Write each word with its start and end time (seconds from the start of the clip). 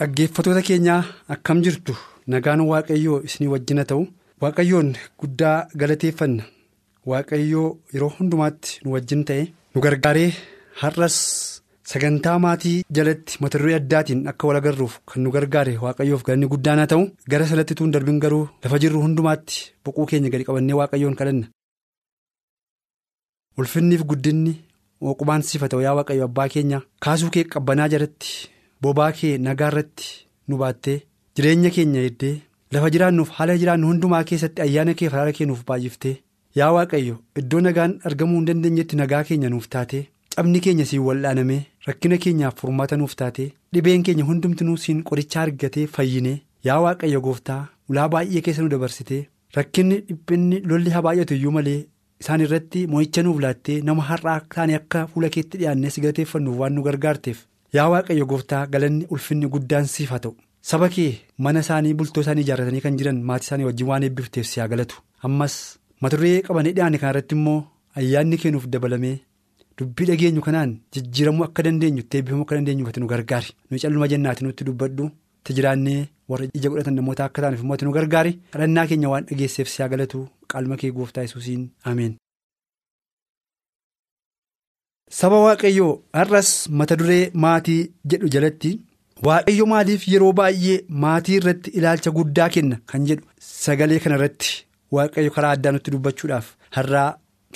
Dhaggeeffattoota 0.00 0.62
keenyaa 0.68 1.02
akkam 1.34 1.58
jirtu? 1.64 1.94
Nagaan 2.32 2.60
waaqayyoo 2.70 3.20
isinii 3.26 3.50
wajjina 3.54 3.84
ta'u. 3.90 4.02
Waaqayyoon 4.42 4.88
guddaa 5.20 5.56
galateeffanna. 5.80 6.44
Waaqayyoo 7.10 7.68
yeroo 7.94 8.12
hundumaatti 8.18 8.78
nu 8.84 8.92
wajjin 8.94 9.24
ta'e. 9.28 9.42
Nu 9.74 9.80
gargaaree 9.84 10.30
har'as 10.82 11.16
sagantaa 11.90 12.38
maatii 12.44 12.84
jalatti 12.96 13.36
mata 13.42 13.58
duree 13.58 13.74
addaatiin 13.80 14.22
akka 14.30 14.46
wal 14.48 14.56
agarruuf 14.60 14.94
kan 15.08 15.20
nu 15.22 15.30
gargaare 15.34 15.74
waaqayyoof 15.84 16.22
galanni 16.26 16.48
guddaan 16.52 16.78
haa 16.82 16.86
ta'u. 16.92 17.04
Gara 17.30 17.46
salatti 17.50 17.74
tuun 17.74 17.90
darbin 17.92 18.20
garuu 18.24 18.48
lafa 18.64 18.78
jirru 18.82 19.02
hundumaatti 19.04 19.72
boquu 19.84 20.06
keenya 20.10 20.30
gadi 20.32 20.44
qabannee 20.48 20.74
waaqayyoon 20.80 21.16
kadhanna. 21.20 21.46
ulfinniif 23.60 24.02
guddinni 24.10 24.52
oqumaan 25.12 25.42
sifa 25.48 25.68
ta'u 25.68 25.82
yaa 25.84 25.94
waaqayyo 25.98 26.24
abbaa 26.28 26.48
keenya 26.54 26.78
kaasuu 27.04 27.30
kee 27.34 27.44
qabbanaa 27.52 27.88
jalatti. 27.92 28.30
Bobaa 28.82 29.10
kee 29.18 29.32
nagaa 29.46 29.68
irratti 29.72 30.08
nu 30.48 30.56
baattee 30.62 30.98
jireenya 31.36 31.70
keenya 31.76 32.02
eddee 32.10 32.34
lafa 32.76 32.90
jiraannuuf 32.94 33.30
haala 33.38 33.56
jiraannu 33.62 33.86
hundumaa 33.92 34.22
keessatti 34.30 34.62
ayyaana 34.66 34.94
kee 35.00 35.08
faraara 35.14 35.32
kee 35.38 35.46
nuuf 35.50 35.64
baay'iftee 35.70 36.14
yaa 36.60 36.70
waaqayyo 36.76 37.16
iddoo 37.42 37.60
nagaan 37.66 37.98
argamuu 38.10 38.38
hin 38.40 38.46
dandeenyetti 38.50 38.96
nagaa 39.02 39.22
keenya 39.30 39.50
nuuf 39.54 39.68
taatee 39.76 40.02
cabni 40.36 40.60
keenya 40.66 40.86
siin 40.92 41.02
wal'aanamee 41.08 41.60
rakkina 41.88 42.18
keenyaaf 42.24 42.56
furmaata 42.62 42.96
nuuf 43.02 43.16
taatee 43.22 43.48
dhibeen 43.74 44.02
keenya 44.08 44.24
hundumtinuu 44.30 44.76
siin 44.86 45.02
qorichaa 45.10 45.42
argatee 45.48 45.86
fayyinee 45.98 46.36
yaa 46.70 46.80
waaqayyo 46.86 47.20
gooftaa 47.28 47.60
ulaa 47.92 48.08
baay'ee 48.16 48.40
keessa 48.48 48.62
nu 48.66 48.68
dabarsitee 48.74 49.22
rakkinni 49.58 50.00
dhiphinni 50.08 50.60
lolli 50.72 50.90
haa 50.96 51.02
baay'atu 51.08 51.34
iyyuu 51.38 51.52
malee 51.58 51.78
isaan 52.24 52.40
irratti 52.46 52.86
mo'icha 52.94 53.22
nuuf 53.26 53.38
laattee 53.44 53.78
nama 53.90 54.02
har'aa 54.10 54.40
taane 54.54 54.74
akka 54.80 55.06
fuula 55.12 55.28
keetti 55.36 55.58
dhiyaannee 55.62 55.90
si 55.94 56.00
galateeffannuuf 56.04 56.58
waan 56.60 56.72
nu 56.78 56.82
gargaarteef. 56.88 57.38
Yaa 57.76 57.88
waaqayyo 57.92 58.26
gooftaa 58.30 58.66
galanni 58.72 59.06
ulfinni 59.14 59.46
guddaan 59.54 59.86
siif 59.94 60.10
haa 60.12 60.18
ta'u. 60.24 60.34
Saba 60.70 60.88
kee 60.94 61.12
mana 61.44 61.60
isaanii 61.64 61.94
bultoo 61.98 62.22
isaanii 62.24 62.42
ijaarratanii 62.46 62.80
kan 62.86 62.96
jiran 62.98 63.18
maatii 63.28 63.46
isaanii 63.48 63.64
wajjin 63.68 63.88
waan 63.90 64.02
eebbifteef 64.08 64.46
si 64.50 64.60
haa 64.60 64.68
galatu. 64.72 64.96
Ammas 65.26 65.54
mata 66.00 66.16
duree 66.16 66.42
qabanii 66.48 66.72
dhiyaane 66.76 66.98
kanarratti 67.02 67.34
immoo 67.38 67.58
ayyaanni 68.00 68.36
keenuuf 68.42 68.66
dabalamee 68.74 69.16
dubbii 69.78 70.06
dhageenyu 70.10 70.42
kanaan 70.46 70.72
jijjiiramuu 70.92 71.44
akka 71.48 71.62
dandeenyu 71.66 72.02
itti 72.04 72.16
eebbifamuu 72.20 72.44
akka 72.46 72.56
dandeenyu 72.58 72.88
ati 72.92 73.00
nu 73.00 73.06
gargaari. 73.12 73.54
Nu 73.70 73.78
calluma 73.82 74.08
jennaati 74.12 74.44
nutti 74.44 74.64
dubbadhu. 74.68 75.10
Itti 75.40 75.54
jiraannee 75.58 76.00
warra 76.30 76.46
ija 76.58 76.68
godhatan 76.70 76.94
namoota 77.00 77.24
akka 77.28 77.42
ta'aniif 77.42 77.62
immoo 77.64 77.76
nu 77.86 77.92
gargaari. 77.98 78.32
Kadhannaa 78.52 78.86
keenya 78.90 79.08
waan 79.12 79.24
dhageesseef 79.30 79.68
si 79.74 79.82
haa 79.82 79.88
galatu. 79.94 80.26
Qaalma 80.50 80.76
kee 80.80 80.90
gooftaa 80.96 81.22
yesuusiin. 81.26 81.62
Ameen. 81.84 82.16
Saba 85.18 85.38
Waaqayyoo 85.46 85.92
har'as 86.18 86.50
mata 86.80 86.96
duree 87.00 87.30
maatii 87.44 87.80
jedhu 88.10 88.28
jalatti 88.34 88.70
Waaqayyo 89.26 89.66
maaliif 89.72 90.06
yeroo 90.12 90.32
baay'ee 90.40 90.76
maatii 91.04 91.36
irratti 91.40 91.70
ilaalcha 91.80 92.10
guddaa 92.18 92.48
kenna 92.56 92.78
kan 92.92 93.06
jedhu 93.10 93.26
sagalee 93.48 93.98
kana 94.04 94.16
irratti 94.20 94.52
Waaqayyo 94.96 95.30
karaa 95.36 95.52
addaa 95.56 95.72
nutti 95.76 95.90
dubbachuudhaaf 95.94 96.46
har'aa 96.76 97.08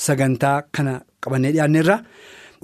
sagantaa 0.06 0.56
kana 0.78 0.94
qabannee 1.26 1.52
dhiyaanneerra 1.56 1.96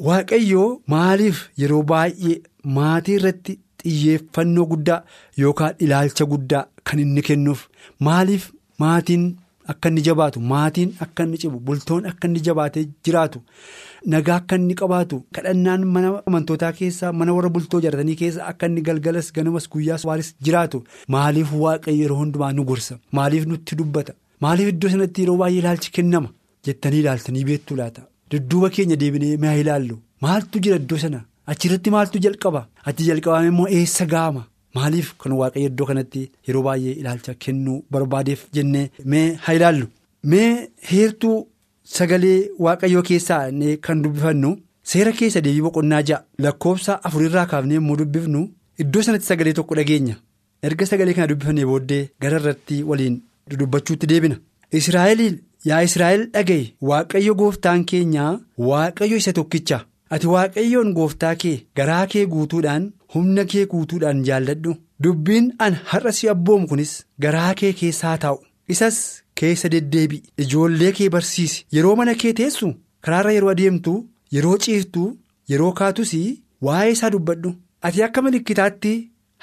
Waaqayyo 0.08 0.64
maaliif 0.94 1.38
yeroo 1.62 1.82
baay'ee 1.92 2.36
maatii 2.78 3.16
irratti 3.20 3.58
xiyyeeffannoo 3.84 4.66
guddaa 4.72 5.00
yookaan 5.44 5.74
ilaalcha 5.86 6.24
guddaa 6.32 6.64
kan 6.90 6.98
inni 7.04 7.22
kennuuf 7.28 7.62
maaliif 8.08 8.50
maatiin 8.84 9.24
akka 9.72 9.88
inni 9.90 10.02
jabaatu 10.08 10.40
maatiin 10.52 10.90
akka 11.06 11.22
inni 11.26 11.38
cimu 11.42 11.58
bultoon 11.68 12.06
akka 12.10 12.28
inni 12.28 12.40
jabaatee 12.48 12.84
jiraatu. 13.08 13.40
Nagaa 14.14 14.36
akka 14.40 14.56
inni 14.60 14.74
qabaatu 14.80 15.16
kadhannaan 15.38 15.84
mana 15.94 16.10
amantootaa 16.28 16.72
keessaa 16.80 17.12
mana 17.20 17.34
warra 17.36 17.50
bultoo 17.56 17.80
jaratanii 17.86 18.16
keessa 18.22 18.46
akka 18.50 18.66
inni 18.70 18.82
galgalas 18.88 19.32
ganamas 19.38 19.68
guyyaas 19.72 20.04
waaris 20.10 20.30
jiraatu. 20.48 20.82
Maaliif 21.16 21.52
waaqayyo 21.64 22.02
yeroo 22.02 22.18
hundumaa 22.22 22.52
nu 22.58 22.64
gorsa? 22.70 22.98
Maaliif 23.18 23.46
nutti 23.52 23.76
dubbata? 23.80 24.12
Maaliif 24.44 24.68
iddoo 24.74 24.90
sanatti 24.94 25.22
yeroo 25.26 25.36
baay'ee 25.42 25.58
ilaalchi 25.64 25.90
kennama? 25.98 26.28
Jettanii 26.66 27.00
ilaaltanii 27.04 27.44
beektuu 27.50 27.76
laata. 27.82 28.02
Dudduuba 28.30 28.70
keenya 28.76 28.96
deebinee 29.02 29.36
mi'a 29.42 29.54
ilaallu. 29.64 29.98
Maaltu 30.24 30.58
jira 30.64 30.76
iddoo 30.82 30.98
sana? 31.04 31.20
Achirratti 31.52 31.90
maaltu 31.94 32.18
jalqaba? 32.24 32.60
Achi 32.88 33.04
jalqabame 33.10 33.48
immoo 33.52 33.66
eessa 33.76 34.04
gaama 34.14 34.42
maaliif 34.78 35.08
kan 35.22 35.32
waaqayyo 35.40 35.68
iddoo 35.72 35.86
kanatti 35.90 36.22
yeroo 36.48 36.62
baay'ee 36.66 36.92
ilaalcha 37.00 37.34
kennuu 37.44 37.78
barbaadeef 37.96 38.42
jennee 38.58 38.90
mee 39.14 39.26
haa 39.46 39.54
ilaallu 39.60 39.86
mee 40.34 40.50
heertuu. 40.90 41.38
Sagalee 41.90 42.48
waaqayyoo 42.64 43.02
keessaa 43.06 43.44
kan 43.84 44.02
dubbifannu 44.02 44.50
seera 44.90 45.12
keessa 45.20 45.40
deebii 45.44 45.62
boqonnaa 45.66 46.02
ja'a 46.10 46.24
lakkoofsa 46.44 46.94
afurirraa 47.08 47.46
kaafnee 47.52 47.74
yommuu 47.78 47.96
dubbifnu 48.00 48.42
iddoo 48.84 49.02
sanatti 49.06 49.26
sagalee 49.30 49.52
tokko 49.58 49.74
dhageenya 49.78 50.14
erga 50.68 50.86
sagalee 50.90 51.14
kana 51.16 51.26
dubbifannee 51.30 51.64
booddee 51.70 52.02
gara 52.24 52.38
irratti 52.42 52.78
waliin 52.90 53.16
dudubbachuutti 53.50 54.06
deebina. 54.12 54.36
Israa'eliin 54.80 55.40
yaa 55.70 55.80
Israa'el 55.88 56.22
dhagaye 56.34 56.72
waaqayyo 56.90 57.34
gooftaan 57.40 57.84
keenyaa 57.92 58.30
waaqayyo 58.68 59.16
isa 59.22 59.32
tokkicha 59.38 59.80
ati 60.14 60.26
waaqayyoon 60.34 60.92
gooftaa 60.98 61.34
kee 61.42 61.56
garaa 61.80 62.04
kee 62.12 62.26
guutuudhaan 62.34 62.90
humna 63.14 63.44
kee 63.54 63.64
guutuudhaan 63.72 64.22
jaalladhu. 64.28 64.76
Dubbiin 65.02 65.46
an 65.64 65.74
har'a 65.90 66.12
si 66.18 66.28
abboomu 66.34 66.66
kunis 66.70 66.92
garaa 67.24 67.54
kee 67.60 67.72
keessaa 67.80 68.16
taa'u. 68.24 68.38
Isas. 68.74 68.98
keessa 69.40 69.68
deddeebi'i 69.72 70.22
ijoollee 70.42 70.90
kee 70.96 71.08
barsiisi. 71.12 71.62
Yeroo 71.74 71.92
mana 71.98 72.14
kee 72.22 72.32
teessu 72.40 72.66
karaarra 73.04 73.30
yeroo 73.36 73.50
adeemtu 73.52 73.92
yeroo 74.34 74.56
ciiftu 74.64 75.04
yeroo 75.52 75.70
kaatus 75.78 76.12
waa'ee 76.66 76.90
isaa 76.96 77.10
dubbadhu. 77.14 77.52
Ati 77.86 78.02
akka 78.06 78.22
milikkitaatti 78.26 78.92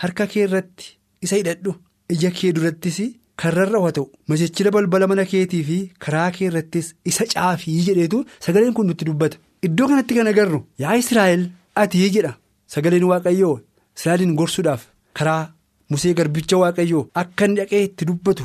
harka 0.02 0.28
kee 0.34 0.44
irratti 0.48 0.92
isa 1.28 1.36
hidhadhu. 1.40 1.74
Ija 2.14 2.32
kee 2.40 2.52
durattis 2.58 3.00
karrarra 3.44 3.82
haa 3.86 3.92
ta'u. 3.98 4.06
Masichila 4.28 4.72
balbala 4.76 5.08
mana 5.12 5.26
keetii 5.32 5.64
fi 5.70 5.80
karaa 6.06 6.30
kee 6.38 6.48
irrattis 6.52 6.94
isa 7.14 7.26
caafii 7.34 7.80
jedheetu 7.88 8.24
sagaleen 8.46 8.74
kun 8.78 8.88
nutti 8.92 9.06
dubbata 9.10 9.38
iddoo 9.66 9.88
kanatti 9.90 10.14
kan 10.18 10.28
agarru 10.32 10.60
yaa 10.84 10.96
Israa'el 11.04 11.44
ati 11.82 12.10
jedha 12.16 12.32
sagaleen 12.74 13.04
waaqayyoo 13.12 13.56
Israa'eliin 13.98 14.36
gorsuudhaaf 14.40 14.84
karaa 15.18 15.44
musee 15.90 16.14
garbicha 16.18 16.58
waaqayyoo 16.64 17.04
akka 17.22 17.46
inni 17.46 17.58
dhaqee 17.60 17.84
itti 17.88 18.06
dubbatu. 18.10 18.44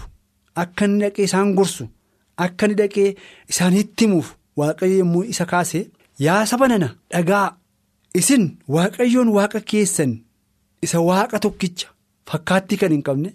Akka 0.63 0.85
inni 0.87 1.01
dhaqee 1.05 1.25
isaan 1.29 1.55
gorsu 1.59 1.85
akka 2.45 2.67
inni 2.67 2.77
dhaqee 2.81 3.09
isaanitti 3.53 4.05
himuuf 4.05 4.29
waaqayyo 4.59 4.97
yommuu 5.03 5.25
isa 5.33 5.45
kaase 5.53 5.81
yaa 6.27 6.43
saba 6.51 6.69
nana 6.69 6.89
dhagaa 7.13 7.47
isin 8.21 8.45
waaqayyoon 8.75 9.29
waaqa 9.37 9.61
keessan 9.71 10.13
isa 10.87 10.99
waaqa 11.09 11.39
tokkicha 11.45 11.89
fakkaattii 12.31 12.79
kan 12.81 12.93
hin 12.95 13.03
qabne 13.09 13.31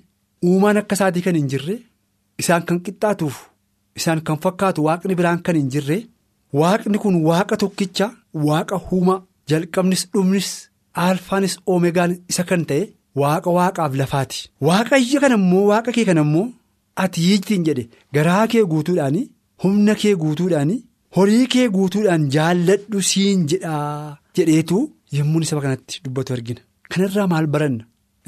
uumaan 0.47 0.77
akka 0.81 0.95
isaatii 0.97 1.23
kan 1.25 1.35
hin 1.39 1.49
jirre 1.51 1.75
isaan 2.41 2.63
kan 2.67 2.79
qixxaatuuf 2.85 3.37
isaan 3.99 4.21
kan 4.27 4.37
fakkaatu 4.43 4.83
waaqni 4.87 5.15
biraan 5.19 5.41
kan 5.45 5.55
hin 5.59 5.69
jirre 5.73 5.97
waaqni 6.61 6.97
kun 7.03 7.15
waaqa 7.29 7.55
tokkicha 7.63 8.07
waaqa 8.47 8.75
huumaa 8.89 9.21
jalqabnis 9.51 10.03
dhumnis 10.13 10.49
aalfaanis 11.05 11.55
oomegaan 11.71 12.11
isa 12.31 12.43
kan 12.49 12.63
ta'e 12.69 12.83
waaqa 13.21 13.49
waaqaaf 13.57 13.93
lafaati 14.01 14.39
waaqayyo 14.67 15.19
kan 15.23 15.33
ammoo 15.39 15.65
waaqa 15.71 15.91
kee 15.97 16.05
kan 16.09 16.17
ammoo. 16.23 16.47
Ati 17.03 17.19
yiitiin 17.27 17.63
jedhe 17.67 17.83
garaa 18.15 18.45
kee 18.51 18.63
guutuudhaan 18.71 19.17
humna 19.63 19.93
kee 20.01 20.13
guutuudhaan 20.23 20.71
horii 21.15 21.45
kee 21.53 21.67
guutuudhaan 21.75 22.23
jaalladhu 22.35 23.01
siin 23.09 23.43
jedhaa 23.51 24.17
jedheetu 24.37 24.77
yommuu 25.17 25.43
saba 25.49 25.61
kanatti 25.65 26.01
dubbatu 26.05 26.33
argina. 26.37 26.61
Kanarraa 26.91 27.27
maal 27.33 27.47
baranna? 27.53 27.83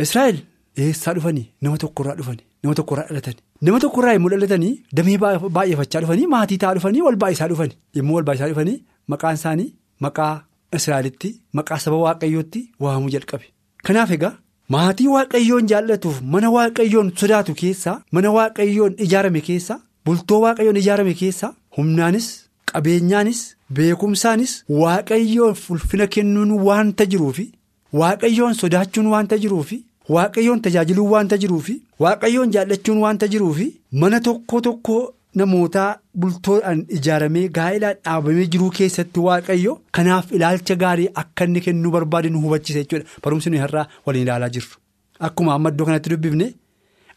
Israa'el 0.06 0.38
eessaa 0.84 1.14
dhufanii 1.16 1.48
nama 1.62 1.78
tokkorraa 1.84 2.16
dhufanii 2.20 2.46
nama 2.64 2.76
tokkorraa 2.80 3.08
dhalatanii 3.10 3.44
nama 3.68 3.80
tokkorraa 3.84 4.14
yommuu 4.18 4.30
dhalatanii 4.34 4.74
damee 4.98 5.18
baay'ifachaa 5.24 6.02
dhufanii 6.04 6.28
maatii 6.34 6.58
ta'aa 6.64 6.74
dhufanii 6.78 7.02
wal 7.08 7.16
baay'isaa 7.24 7.48
dhufanii 7.54 7.78
yommuu 8.00 8.16
wal 8.18 8.24
baay'isaa 8.30 8.50
dhufanii 8.52 8.78
maqaan 9.14 9.36
isaanii 9.42 9.70
maqaa 10.08 10.34
Israa'elitti 10.78 11.30
maqaa 11.58 11.78
saba 11.84 11.98
waaqayyootti 12.06 12.60
waamuu 12.86 13.10
jalqabe. 13.16 13.46
Kanaaf 13.86 14.12
egaa 14.16 14.34
maatii 14.76 15.08
waaqayyoon 15.16 15.68
jaallatuuf 15.72 16.18
mana 16.34 16.50
waaqayyoon 16.56 17.10
sodaatu 17.22 17.56
keessaa 17.62 17.96
mana 18.18 18.32
waaqayyoon 18.38 18.94
ijaarame 19.06 19.42
keessaa 19.48 19.80
bultoo 20.06 20.40
waaqayyoon 20.44 20.78
ijaarame 20.84 21.14
keessaa 21.22 21.50
humnaanis 21.78 22.28
qabeenyaanis 22.72 23.40
beekumsaanis 23.80 24.54
waaqayyoon 24.82 25.56
ulfina 25.76 26.08
kennuun 26.16 26.52
waanta 26.68 27.06
jiruufi 27.14 27.46
waaqayyoon 28.02 28.54
sodaachuun 28.62 29.08
waanta 29.14 29.38
jiruufi 29.46 29.78
waaqayyoon 30.16 30.62
tajaajiluun 30.66 31.10
waanta 31.14 31.38
jiruufi 31.44 31.76
waaqayyoon 32.04 32.52
jaallachuun 32.56 32.98
waanta 33.06 33.28
jiruufi 33.36 33.68
mana 34.02 34.20
tokko 34.28 34.62
tokko. 34.68 34.98
Namootaa 35.40 35.90
bultoodhaan 36.22 36.80
ijaaramee 36.98 37.48
gaa'elaan 37.58 37.98
dhaabamee 38.06 38.46
jiruu 38.54 38.70
keessatti 38.78 39.20
waaqayyo 39.26 39.74
kanaaf 39.96 40.32
ilaalcha 40.38 40.76
gaarii 40.84 41.10
akka 41.22 41.46
inni 41.48 41.62
kennuu 41.66 41.92
barbaade 41.96 42.30
nu 42.32 42.42
hubachiisa 42.46 42.80
jechuudha 42.80 43.06
barumsi 43.24 43.50
nuyi 43.54 43.62
har'aa 43.66 43.86
waliin 44.06 44.24
ilaalaa 44.26 44.50
jirru. 44.56 44.74
Akkuma 45.28 45.54
amma 45.56 45.70
iddoo 45.74 45.86
kanatti 45.90 46.10
dubbifne 46.14 46.48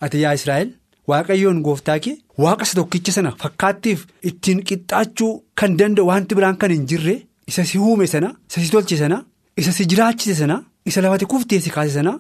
ati 0.05 0.21
yaa 0.25 0.35
Israa'el 0.39 0.71
waaqayyoon 1.13 1.63
gooftaa 1.69 1.99
kee 2.07 2.15
waaqa 2.45 2.65
isa 2.69 2.75
tokkicha 2.81 3.13
sana 3.17 3.33
fakkaattiif 3.45 4.05
ittiin 4.31 4.61
qixxaachuu 4.69 5.33
kan 5.63 5.79
danda'u 5.81 6.07
wanti 6.11 6.35
biraan 6.41 6.57
kan 6.65 6.71
hin 6.77 6.85
jirre 6.93 7.17
isa 7.53 7.65
si 7.71 7.79
uume 7.87 8.07
sana 8.15 8.35
isa 8.51 8.61
si 8.67 8.71
tolche 8.77 8.97
sana 9.03 9.23
isa 9.65 9.73
si 9.79 9.87
jiraachise 9.95 10.35
sana 10.43 10.61
isa 10.93 11.01
lafati 11.07 11.27
kuftee 11.33 11.61
si 11.65 11.71
kaase 11.79 11.95
sana. 11.99 12.15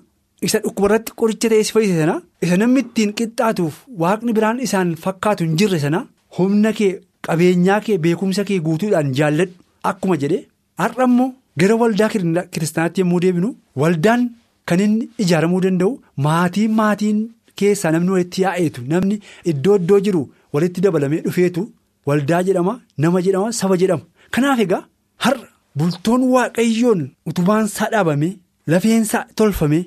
Isa 0.46 0.58
dhukkubarratti 0.64 1.12
qoricha 1.20 1.48
ta'ee 1.52 1.64
si 1.68 1.72
fayyise 1.76 1.96
sana 2.02 2.16
isa 2.46 2.56
namni 2.62 2.80
ittiin 2.84 3.12
qixxaatuuf 3.18 3.74
waaqni 4.02 4.32
biraan 4.38 4.60
isaan 4.66 4.90
fakkaatu 5.04 5.44
hin 5.46 5.56
jirre 5.62 5.78
sana 5.84 6.00
humna 6.38 6.72
kee 6.78 6.92
qabeenyaa 7.28 7.80
kee 7.86 7.98
beekumsa 8.06 8.44
kee 8.48 8.58
guutuudhaan 8.66 9.12
jaalladhu 9.18 9.54
akkuma 9.90 10.16
jedhe 10.22 10.38
har'a 10.82 11.04
immoo 11.10 11.28
gara 11.62 11.74
waldaa 11.82 12.08
kiristaanaatti 12.54 13.00
yommuu 13.04 13.20
deebinu 13.26 13.50
waldaan 13.82 14.22
kan 14.70 14.80
inni 14.86 15.08
ijaaramuu 15.26 15.60
danda'u 15.66 15.92
maatiin 16.26 16.72
maatiin 16.80 17.22
keessaa 17.62 17.92
namni 17.94 18.10
walitti 18.16 18.42
yaa'eetu 18.46 18.80
namni 18.92 19.20
iddoo 19.52 19.76
iddoo 19.80 20.00
jiru 20.06 20.22
walitti 20.56 20.80
dabalamee 20.86 21.20
dhufeetu 21.26 21.64
waldaa 22.10 22.42
jedhama 22.48 22.74
nama 23.04 23.20
jedhama 23.26 23.52
saba 23.60 23.76
jedhama 23.82 24.04
kanaaf 24.36 24.60
egaa 24.66 24.82
har'a 25.24 25.46
bultoon 25.80 26.22
waaqayyoon 26.34 27.02
utubaansaa 27.30 27.88
dhaabame 27.92 28.30
lafeensaa 28.72 29.24
tolfame. 29.38 29.80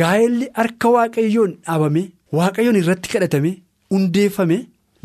Gaa'elli 0.00 0.46
harka 0.58 0.88
waaqayyoon 0.96 1.52
dhaabame 1.66 2.02
waaqayyoon 2.38 2.76
irratti 2.82 3.08
kadhatame 3.14 3.50
hundeeffame 3.94 4.56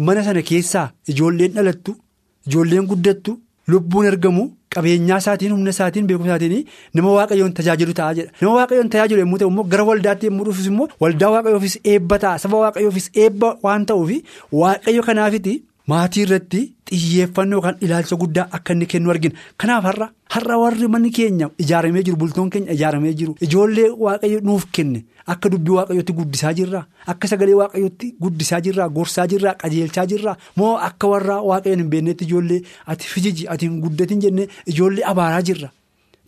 mana 0.08 0.24
sana 0.28 0.42
keessaa 0.50 0.86
ijoolleen 1.14 1.52
dhalattu 1.58 1.96
ijoolleen 2.48 2.88
guddattu 2.92 3.34
lubbuun 3.74 4.08
argamu 4.12 4.44
qabeenyaa 4.76 5.18
isaatiin 5.24 5.52
humna 5.56 5.70
isaatiin 5.76 6.08
beekumsa 6.10 6.32
isaatiin 6.38 6.66
nama 7.00 7.10
waaqayyoon 7.18 7.54
tajaajilu 7.60 7.94
ta'a 8.00 8.14
jedha. 8.18 8.32
Nama 8.42 8.54
waaqayyoon 8.60 8.90
tajaajilu 8.94 9.20
yommuu 9.24 9.40
ta'u 9.42 9.50
immoo 9.54 9.64
gara 9.74 9.84
waldaatti 9.90 10.26
yommuu 10.30 10.46
dhufus 10.50 10.68
immoo 10.72 10.88
waldaa 11.04 11.32
waaqayyoofis 11.36 11.76
eebba 11.94 12.20
ta'a. 12.24 12.38
Saba 12.44 12.58
waaqayyoofis 12.64 13.08
eebba 13.24 13.50
waan 13.66 13.86
ta'uuf 13.92 14.12
waaqayyo 14.62 15.04
kanaafiti 15.10 15.54
maatii 15.92 16.22
irratti 16.26 16.62
xiyyeeffannoo 16.92 17.58
yookaan 17.58 17.78
ilaalcha 17.86 18.16
guddaa 18.22 18.48
akka 18.58 18.74
inni 18.74 18.86
kennu 18.94 19.12
argina 19.14 19.36
kanaaf 19.64 19.84
har'a 19.90 20.08
har'a 20.36 20.58
warri 20.64 20.88
manni 20.96 21.12
keenya 21.18 21.50
ijaaramee 21.66 22.04
jiru 22.08 22.18
bultoon 22.24 22.50
keenya 22.56 22.74
ijaaramee 22.78 23.14
jiru 23.22 23.36
ijoollee 23.48 23.88
waaqayyo 24.06 24.40
nuuf 24.50 24.66
kenne 24.78 25.00
akka 25.36 25.50
dubbii 25.54 25.76
waaqayyootti 25.78 26.14
guddisaa 26.20 26.54
jirraa 26.60 26.84
akka 27.14 27.28
sagalee 27.34 27.56
waaqayyootti 27.62 28.12
guddisaa 28.26 28.62
jirraa 28.68 28.90
gorsaa 29.00 29.28
jirraa 29.34 29.56
qajeelchaa 29.64 30.06
jirraa 30.14 30.38
moo 30.62 30.76
akka 30.90 31.08
warra 31.16 31.40
waaqayyoon 31.50 31.80
hin 31.84 31.90
beeknetti 31.96 32.26
ijoollee 32.30 32.62
ati 32.94 33.08
fijiji 33.16 33.48
ati 33.56 33.66
hin 33.70 33.82
guddatin 33.88 34.22
jennee 34.28 34.48
ijoollee 34.66 35.06
abaaraa 35.14 35.42
jirra. 35.52 35.70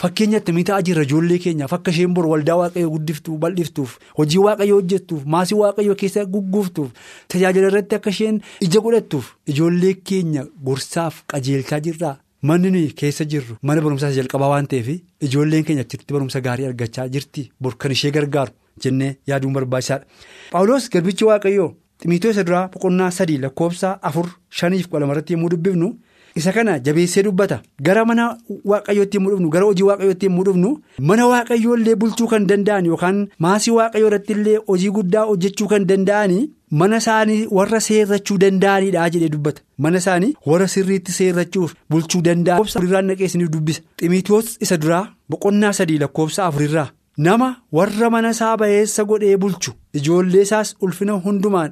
Fakkeenya 0.02 0.38
attamii 0.40 0.64
ta'aa 0.68 0.82
jirra 0.88 1.04
ijoollee 1.08 1.38
keenyaaf 1.44 1.74
akka 1.76 1.92
isheen 1.92 2.14
bor 2.18 2.26
waldaa 2.32 2.56
waaqayyoo 2.60 2.92
guddiftuuf 2.94 3.40
bal'iftuuf 3.44 3.96
hojii 4.20 4.40
waaqayyoo 4.46 4.78
hojjettuuf 4.80 5.26
maasii 5.34 5.58
waaqayyoo 5.62 5.96
keessa 6.02 6.24
gugguuftuuf 6.36 6.94
tajaajila 7.34 7.68
irratti 7.72 7.96
akka 7.98 8.14
isheen 8.16 8.38
ija 8.68 8.80
godhattuuf 8.86 9.34
ijoollee 9.54 9.94
keenya 10.12 10.46
gorsaaf 10.70 11.20
qajeelchaa 11.34 11.80
jirraa 11.90 12.14
manni 12.52 12.72
nuyi 12.78 12.94
keessa 13.04 13.26
jirru 13.36 13.58
mana 13.72 13.82
barumsaa 13.88 14.14
jalqabaa 14.22 14.50
waan 14.56 14.68
ta'eef 14.74 14.88
ijoolleen 15.30 15.68
keenya 15.72 15.84
achitti 15.90 16.14
barumsa 16.18 16.42
gaarii 16.48 16.70
argachaa 16.72 17.08
jirti 17.18 17.50
bor 17.62 17.76
kan 17.78 17.92
ishee 18.00 18.12
gargaaru 18.20 18.56
jennee 18.84 19.16
yaaduun 19.28 19.54
barbaachisaadha. 19.54 20.06
Paawuloos 20.52 20.90
garbichi 20.94 21.26
waaqayyoo 21.32 21.72
ximiitoo 22.02 22.32
isa 22.32 22.44
duraa 22.48 22.68
boqonnaa 22.76 23.12
sadii 23.12 23.38
lakkoofsa 23.46 23.98
afur 24.10 24.30
shaniif 24.50 24.88
kudha 24.88 25.00
lamarratti 25.04 25.34
yommuu 25.36 25.50
dubbifnu. 25.56 25.90
Isa 26.40 26.52
kana 26.56 26.80
jabeessee 26.86 27.24
dubbata. 27.24 27.62
Gara 27.88 28.06
mana 28.06 28.26
waaqayyootti 28.72 29.18
yommuu 29.18 29.32
dhufnu 29.34 29.50
gara 29.56 29.66
hojii 29.70 29.84
waaqayyootti 29.90 30.26
yommuu 30.30 30.44
dhufnu 30.48 30.70
mana 31.10 31.28
waaqayyoollee 31.32 31.96
bulchuu 32.04 32.28
kan 32.34 32.46
danda'an 32.52 32.86
yookaan 32.92 33.18
maasii 33.46 33.72
waaqayyoo 33.80 34.08
irratti 34.12 34.34
illee 34.38 34.58
hojii 34.68 34.92
guddaa 34.98 35.26
hojjechuu 35.32 35.68
kan 35.74 35.88
danda'an 35.90 36.36
mana 36.80 36.98
isaanii 37.02 37.48
warra 37.58 37.80
seerrachuu 37.88 38.38
danda'anidha 38.44 39.10
jedhee 39.14 39.30
dubbata. 39.36 39.62
Mana 39.78 39.98
isaanii 40.04 40.34
warra 40.46 40.68
sirriitti 40.76 41.12
seerrachuuf 41.18 41.74
bulchuu 41.90 42.22
danda'an. 42.28 42.58
Lakkoofsa 42.60 42.80
afurirraa 42.80 43.02
naqeessanii 43.10 43.48
dubbisa. 43.56 43.82
Ximiitoos 44.00 44.58
isa 44.62 44.78
duraa 44.78 45.04
boqonnaa 45.30 45.74
sadii 45.74 45.98
lakkoofsa 46.04 46.46
afurirraa 46.46 46.88
nama 47.26 47.48
warra 47.78 48.10
mana 48.14 48.30
isaa 48.36 48.56
bayeessa 48.62 49.04
godhee 49.10 49.38
bulchu. 49.44 49.72
Ijoollee 49.98 50.42
isaas 50.48 50.70
ulfina 50.86 51.14
hundumaan 51.26 51.72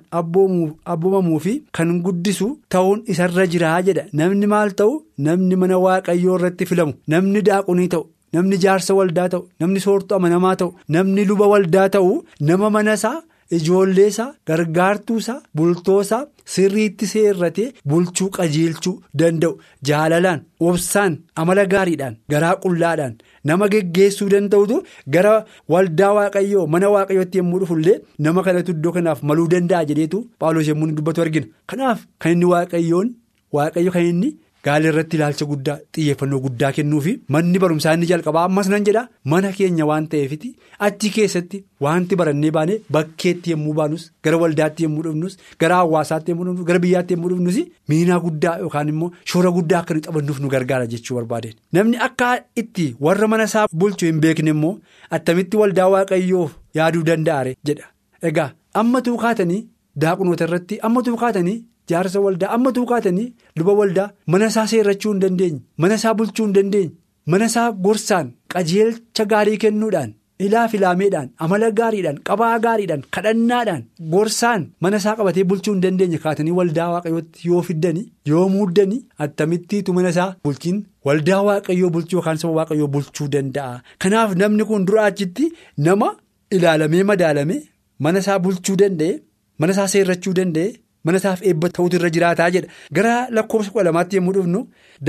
abboomamuu 0.91 1.39
fi 1.45 1.53
kan 1.77 1.93
guddisu 2.05 2.47
ta'uun 2.75 3.03
isarra 3.13 3.45
jiraa 3.53 3.79
jedha. 3.87 4.03
Namni 4.19 4.47
maal 4.53 4.69
ta'u? 4.81 4.93
Namni 5.27 5.55
mana 5.61 5.77
waaqayyoo 5.85 6.37
irratti 6.39 6.65
filamu. 6.71 6.93
Namni 7.13 7.41
daaqunii 7.49 7.89
ta'u. 7.93 8.03
Namni 8.33 8.57
jaarsa 8.63 8.93
waldaa 8.99 9.29
ta'u. 9.33 9.43
Namni 9.61 9.79
soortuu 9.85 10.17
amanamaa 10.19 10.55
ta'u. 10.61 10.73
Namni 10.95 11.25
luba 11.29 11.47
waldaa 11.53 11.87
ta'u. 11.95 12.11
Nama 12.49 12.69
mana 12.77 12.93
isaa 12.99 13.17
ijoollee 13.57 14.07
isaa 14.13 14.29
gargaartuu 14.49 15.17
isaa 15.23 15.39
bultoo 15.57 15.99
isaa 16.05 16.21
sirriitti 16.53 17.05
seerratee 17.13 17.67
bulchuu 17.89 18.29
qajeelchuu 18.37 18.95
danda'u 19.21 19.53
jaalalaan 19.89 20.41
obsaan 20.69 21.17
amala 21.41 21.65
gaariidhaan 21.73 22.17
garaa 22.31 22.55
qullaadhaan. 22.63 23.13
nama 23.47 23.67
geggeessuu 23.73 24.29
danda'utu 24.33 24.77
gara 25.13 25.33
waldaa 25.73 26.13
waaqayyoo 26.17 26.65
mana 26.73 26.89
waaqayyootti 26.95 27.37
yommuu 27.41 27.59
dhufullee 27.61 27.97
nama 28.25 28.43
kanatu 28.47 28.71
iddoo 28.75 28.91
kanaaf 28.97 29.21
maluu 29.29 29.47
danda'a 29.53 29.85
jedheetu 29.91 30.19
paawuloos 30.39 30.67
yommuu 30.71 30.91
dubbatu 30.97 31.21
argina 31.25 31.47
kanaaf 31.73 31.99
kan 32.21 32.31
inni 32.35 32.45
waaqayyoon 32.53 33.13
waaqayyo 33.57 33.91
kan 33.95 34.05
inni 34.11 34.29
gaala 34.67 34.89
irratti 34.91 35.17
ilaalcha 35.17 35.45
guddaa 35.51 35.77
xiyyeeffannoo 35.95 36.39
guddaa 36.45 36.71
kennuufi 36.77 37.13
manni 37.35 37.59
barumsaa 37.63 37.93
inni 37.97 38.09
jalqabaa 38.11 38.45
ammas 38.49 38.69
nan 38.73 38.85
jedha. 38.87 39.03
Mana 39.31 39.51
keenya 39.57 39.85
waan 39.89 40.07
ta'eefiti 40.13 40.49
achi 40.87 41.09
keessatti 41.17 41.63
wanti 41.85 42.15
barannee 42.21 42.51
baane 42.57 42.73
bakkeetti 42.97 43.51
yommuu 43.53 43.73
baanus 43.79 44.03
gara 44.23 44.37
waldaatti 44.43 44.83
yommuu 44.87 45.03
dhufnus 45.07 45.37
gara 45.63 45.75
hawaasaatti 45.81 46.31
yommuu 46.33 46.45
dhufnus 46.49 46.67
gara 46.71 46.79
biyyaatti 46.85 47.13
yommuu 47.17 47.29
dhufnus 47.33 47.57
miinaa 47.93 48.19
guddaa 48.25 48.55
yookaan 48.63 48.89
immoo 48.95 49.11
shoora 49.33 49.51
guddaa 49.59 49.79
akka 49.83 49.93
nu 49.99 50.01
taphannuuf 50.07 50.39
nu 50.45 50.49
gargaara 50.55 50.87
jechuu 50.95 51.15
barbaadeen. 51.19 51.55
Namni 51.73 51.97
akka 52.09 52.33
itti 52.63 52.87
warra 53.07 53.27
mana 53.33 53.43
isaa 53.51 53.67
bulchuu 53.83 54.09
hin 54.11 54.19
beekne 54.27 54.49
immoo 54.57 54.73
attamitti 55.19 55.57
waldaa 55.63 55.87
waaqayyoof 55.95 56.51
yaaduu 56.81 57.03
danda'are 57.09 57.55
jedha. 57.71 57.87
Egaa 58.29 58.49
ammatuu 58.83 59.17
kaatanii 59.25 59.63
daaqunoota 60.03 60.45
irratti 60.51 60.79
ammatuu 60.89 61.17
kaatanii. 61.23 61.57
Jaarsa 61.89 62.19
waldaa 62.27 62.49
ammatuu 62.57 62.85
kaatanii 62.91 63.27
luba 63.57 63.73
waldaa 63.81 64.09
mana 64.33 64.47
isaa 64.53 64.67
seerrachuu 64.75 65.11
hin 65.13 65.19
dandeenye 65.25 65.59
mana 65.83 65.95
isaa 66.01 66.13
bulchuu 66.21 66.45
hin 66.47 66.53
dandeenye 66.59 66.91
mana 67.33 67.45
isaa 67.51 67.71
gorsaan 67.85 68.31
qajeelcha 68.53 69.25
gaarii 69.33 69.57
kennuudhaan 69.63 70.13
ilaa 70.45 70.65
filaameedhaan 70.71 71.29
amala 71.45 71.69
gaariidhaan 71.79 72.17
qabaa 72.29 72.51
gaariidhaan 72.65 73.03
kadhannaadhaan 73.17 73.83
gorsaan 74.13 74.65
mana 74.85 74.97
isaa 75.01 75.15
qabatee 75.19 75.43
bulchuu 75.51 75.73
hin 75.75 75.81
dandeenye 75.85 76.17
kaatanii 76.25 76.51
waldaa 76.59 76.87
waaqayyootti 76.93 77.47
yoo 77.51 77.61
fiddanii 77.69 78.05
yoo 78.31 78.45
muuddanii 78.55 78.99
attamittiitu 79.25 79.93
mana 79.99 80.09
isaa 80.15 80.29
bulchiin 80.47 80.81
waldaa 81.09 81.41
waaqayyoo 81.49 81.89
bulchuu 81.95 82.17
yookaan 82.19 82.37
saba 82.41 82.53
waaqayyoo 82.59 82.87
bulchuu 82.95 83.27
danda'a. 83.35 83.81
Kanaaf 84.01 84.35
namni 84.41 84.63
kun 84.71 84.85
dura 84.89 85.05
achitti 85.11 85.51
nama 85.87 86.09
ilaalamee 86.57 87.03
madaalamee 87.11 87.61
mana 88.07 88.19
isaa 88.25 88.39
bulchuu 88.45 88.75
danda'e 88.83 89.13
mana 89.59 89.71
isaa 89.77 89.87
seerrachuu 89.95 90.33
danda'e. 90.41 90.69
Mana 91.09 91.17
isaaf 91.23 91.41
eebba 91.51 91.69
ta'utu 91.77 91.95
irra 91.99 92.09
jiraataa 92.15 92.49
jedha. 92.55 92.67
Gara 92.95 93.13
lakkoofsa 93.37 93.71
kudha 93.75 93.83
lamaatti 93.89 94.15
yommuu 94.19 94.33
dhufnu 94.37 94.61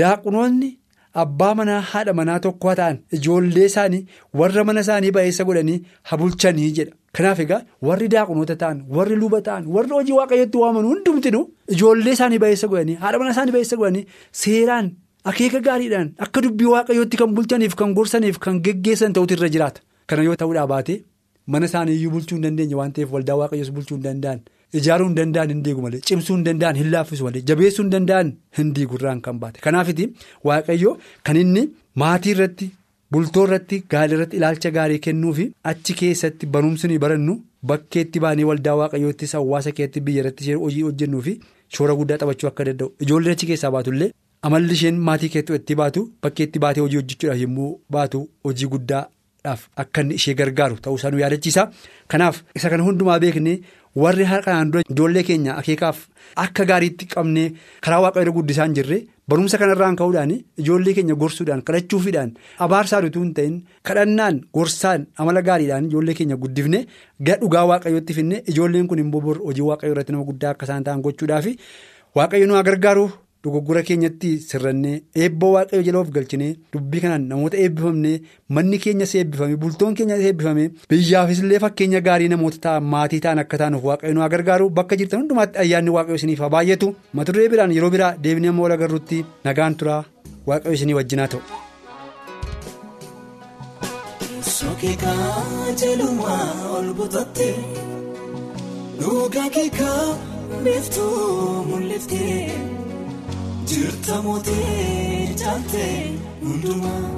daaqunoonni 0.03 0.69
abbaa 1.23 1.53
manaa 1.59 1.81
haadha 1.91 2.13
manaa 2.19 2.39
tokko 2.45 2.75
ta'an. 2.79 2.97
Ijoollee 3.17 3.65
isaanii 3.71 4.05
warra 4.41 4.63
mana 4.69 4.81
isaanii 4.85 5.11
ba'eessa 5.17 5.43
godhanii 5.49 5.77
habulchanii 6.11 6.71
jedha. 6.79 6.93
Kanaaf 7.17 7.39
egaa 7.43 7.61
warri 7.87 8.07
daaqunoota 8.13 8.55
ta'an 8.63 8.81
warri 8.97 9.15
luba 9.21 9.41
ta'an 9.47 9.63
warri 9.75 9.89
hojii 9.97 10.17
waaqayyootti 10.19 10.57
waaman 10.63 10.85
hundumtinu 10.91 11.39
ijoollee 11.75 12.13
isaanii 12.17 12.39
ba'eessa 12.43 12.67
godhanii 12.73 12.97
haadha 13.03 13.19
mana 13.23 13.31
isaanii 13.35 13.55
ba'eessa 13.55 13.77
godhanii 13.81 14.05
seeraan 14.41 14.91
akeeka 15.31 15.59
gaariidhaan 15.67 16.11
akka 16.27 16.41
dubbii 16.45 16.69
waaqayyootti 16.75 17.17
kan 17.21 17.33
bulchaniif 17.39 17.75
kan 17.81 17.95
gorsaniif 17.97 18.37
kan 18.45 18.61
geggeessan 18.67 19.13
ta'utu 19.17 19.33
irra 19.39 19.49
jiraata. 19.55 19.81
Kana 20.07 20.23
yoo 20.27 20.35
ta'uudhaa 20.43 20.67
baate 20.73 20.93
mana 21.47 21.65
isaanii 21.71 21.95
iyyuu 21.97 22.11
bulchuu 22.15 22.35
hin 22.37 22.43
dandeenye 22.47 22.75
waan 22.81 22.93
ta'eef 22.97 23.11
waldaa 23.17 23.35
waaqayyoos 23.41 23.71
bulchuu 23.79 23.97
hin 23.97 24.03
danda'an. 24.07 24.39
Ijaaruu 24.77 25.05
hin 25.07 25.15
danda'an 25.17 25.49
hin 25.51 25.61
diigu 25.65 25.81
malee 25.83 25.99
cimsuu 26.07 26.35
hin 26.35 26.43
danda'an 26.47 26.75
hin 26.79 26.89
laaffisu 26.95 27.23
malee 27.27 27.41
jabeessuu 27.51 27.83
hin 27.85 27.91
danda'an 27.93 28.27
hin 28.57 28.67
diigurraan 28.79 29.21
kan 29.27 29.39
baate 29.43 29.59
kanaafiti 29.63 30.05
waaqayyo 30.49 30.91
kan 31.29 31.37
inni 31.43 31.63
maatii 32.03 32.31
irratti 32.35 32.67
bultoo 33.15 33.45
irratti 33.47 33.79
gaalii 33.93 34.15
irratti 34.19 34.37
ilaalcha 34.41 34.71
gaarii 34.75 34.99
kennuu 35.07 35.33
fi 35.39 35.47
achi 35.71 35.93
keessatti 36.01 36.45
barumsi 36.57 36.87
nuyi 36.91 36.99
barannu 37.05 37.35
bakkeetti 37.71 38.19
baanee 38.27 38.45
waldaa 38.51 38.75
waaqayyoottis 38.81 39.33
hawaasa 39.39 39.71
keessatti 39.79 40.01
biyya 40.09 40.21
irratti 40.25 40.53
hojii 40.65 40.85
hojjennuu 40.89 41.21
fi 41.29 41.33
shoora 41.77 41.95
guddaa 42.01 42.17
taphachuu 42.25 42.49
akka 42.51 42.65
danda'u 42.69 42.91
ijoollee 43.07 43.33
achi 43.39 43.47
keessaa 43.53 43.71
baatullee 43.77 44.11
amalli 44.49 44.73
isheen 44.79 44.97
maatii 45.09 45.29
keessatti 45.37 45.61
itti 45.63 45.75
baatu 45.81 46.05
bakkeetti 46.27 46.59
baatee 46.67 46.85
hojii 46.85 47.01
hojjechuudhaaf 47.01 47.41
yommuu 47.47 47.71
baatu 47.97 48.21
hojii 48.49 48.69
guddaadhaaf 48.77 49.65
akka 49.85 50.01
inni 50.07 50.15
ishee 50.21 50.33
gargaaru 50.45 50.77
ta'uusaa 50.87 51.11
nu 51.17 51.19
yaadachiisa 51.25 51.67
kanaaf 52.15 52.41
isa 52.55 52.69
kana 52.75 52.83
hundumaa 52.91 53.19
beeknee. 53.27 53.59
Warri 54.03 54.23
harkaan 54.31 54.71
dura 54.71 54.83
ijoollee 54.93 55.23
keenya 55.29 55.53
akeekaaf 55.61 55.97
akka 56.43 56.65
gaariitti 56.71 57.05
qabnee 57.13 57.47
karaa 57.85 58.01
waaqayyoo 58.05 58.33
guddisaa 58.37 58.65
hin 58.67 58.75
jirre 58.79 58.97
barumsa 59.33 59.57
kanarraan 59.61 59.95
ka'uudhaan 60.01 60.33
ijoollee 60.63 60.93
keenya 60.97 61.15
gorsuudhaan 61.23 61.61
kadhachuufiidhaan 61.69 62.31
abaarsaan 62.65 63.05
utuu 63.09 63.23
hin 63.23 63.33
ta'in 63.39 63.55
kadhannaan 63.89 64.41
gorsaan 64.59 65.07
amala 65.23 65.41
gaariidhaan 65.49 65.85
ijoollee 65.91 66.15
keenya 66.19 66.37
guddifne 66.43 66.83
gara 67.29 67.39
dhugaa 67.45 67.65
waaqayyootti 67.71 68.13
finne 68.19 68.43
ijoolleen 68.53 68.87
kun 68.91 68.99
immoo 69.05 69.21
bor 69.27 69.37
hojii 69.47 69.65
waaqayyoo 69.71 69.95
irratti 69.97 70.11
nama 70.17 70.23
guddaa 70.31 70.51
akka 70.55 70.65
isaan 70.69 70.83
ta'an 70.89 71.01
gochuudhaaf 71.07 71.45
waaqayyo 72.21 72.47
nu 72.51 72.63
gargaaru 72.69 73.09
dogoggora 73.43 73.81
keenyatti 73.87 74.29
sirrannee 74.49 74.95
eebba 75.25 75.47
waaqayyo 75.55 75.83
jala 75.87 75.99
of 76.03 76.09
galchinee 76.15 76.49
dubbii 76.73 77.01
kanaan 77.03 77.27
namoota 77.31 77.57
eebbifamnee 77.65 78.15
manni 78.57 78.77
keenyas 78.85 79.13
eebbifame 79.21 79.55
bultoon 79.61 79.95
keenyas 79.99 80.23
eebbifame 80.29 80.65
biyyaafis 80.93 81.39
illee 81.43 81.59
fakkeenya 81.65 82.01
gaarii 82.07 82.27
namoota 82.33 82.59
ta'an 82.65 82.83
maatii 82.95 83.21
ta'an 83.25 83.39
akka 83.45 83.57
taanuuf 83.61 83.83
waaqayyo 83.91 84.13
nu 84.17 84.27
gargaaru 84.35 84.69
bakka 84.81 84.99
jirtan 85.03 85.21
hundumaatti 85.23 85.59
ayyaanni 85.65 85.91
waaqayyo 85.97 86.19
isiniif 86.21 86.39
haa 86.45 86.51
baay'atu 86.57 86.91
mata 87.19 87.33
duree 87.37 87.49
biraan 87.55 87.71
yeroo 87.77 87.89
biraa 87.95 88.11
deebinee 88.27 88.51
amma 88.53 88.63
wal 88.67 88.75
agarruutti 88.77 89.23
nagaan 89.49 89.75
turaa 89.83 90.01
waaqayyo 90.51 90.75
isinii 90.79 90.97
wajjinaa 90.99 91.27
ta'u. 91.35 91.41
Jirta 103.69 104.15
mootii 104.25 105.35
jaaltee 105.41 105.97
hundumaa 106.43 107.09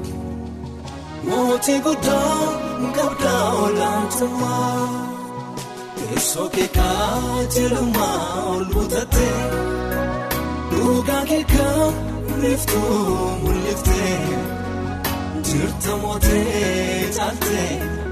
mootii 1.28 1.80
guddaa 1.86 2.40
qabdaa 2.98 3.44
olaantummaa 3.64 4.88
teessoo 5.96 6.48
keekaa 6.56 7.44
jirumaa 7.56 8.44
ol 8.54 8.66
butattee 8.74 9.40
dhugaa 10.72 11.24
keekaa 11.32 11.88
biiftuu 12.42 13.00
mul'iftee 13.44 14.20
jirta 15.50 15.98
mootii 16.04 17.12
jaaltee 17.18 17.70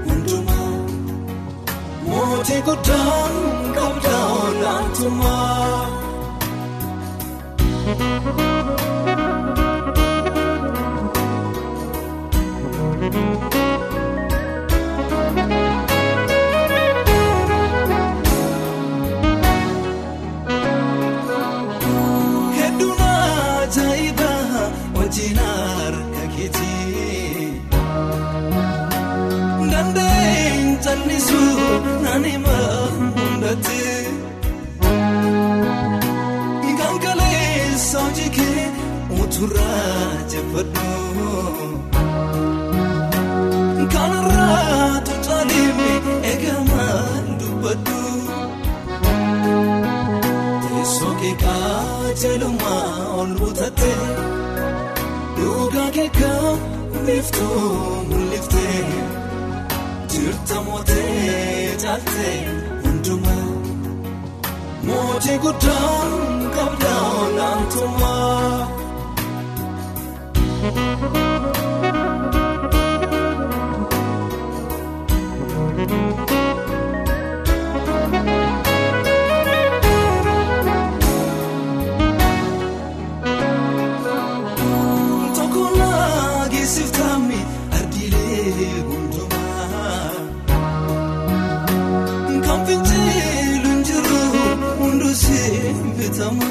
hundumaa 0.08 0.70
mootii 2.08 2.62
guddaa 2.68 3.22
qabdaa 3.78 4.24
olaantummaa. 4.44 5.99
Hedduun 22.58 23.00
ajaa'ibaa 23.06 24.62
wajjin 24.96 25.38
harka 25.44 26.24
uturaa 39.40 40.08
jeffadhu 40.32 40.88
kanarraa 43.92 45.00
tolchaaleef 45.06 45.78
eegamaan 46.30 47.24
dubbadhu. 47.40 48.00
Teessoo 50.64 51.14
keekaa 51.20 52.12
jelumaa 52.22 52.90
ol 53.20 53.30
butattee 53.40 54.02
dhugaa 55.36 55.90
keekaa 55.96 56.50
biiftuu 57.06 57.70
mul'iftee 58.10 58.84
jirta 60.12 60.56
mootee 60.66 61.76
caaltee 61.84 62.36
hundumaa 62.82 63.48
mootii 64.86 65.38
guddaa 65.46 65.96
qabdaa 66.58 67.00
olaantummaa. 67.24 68.79
Kan 92.46 92.60
fincilu 92.66 93.68
hin 93.68 93.82
jiru 93.88 94.22
hundusee 94.78 95.74
bitama 95.98 96.49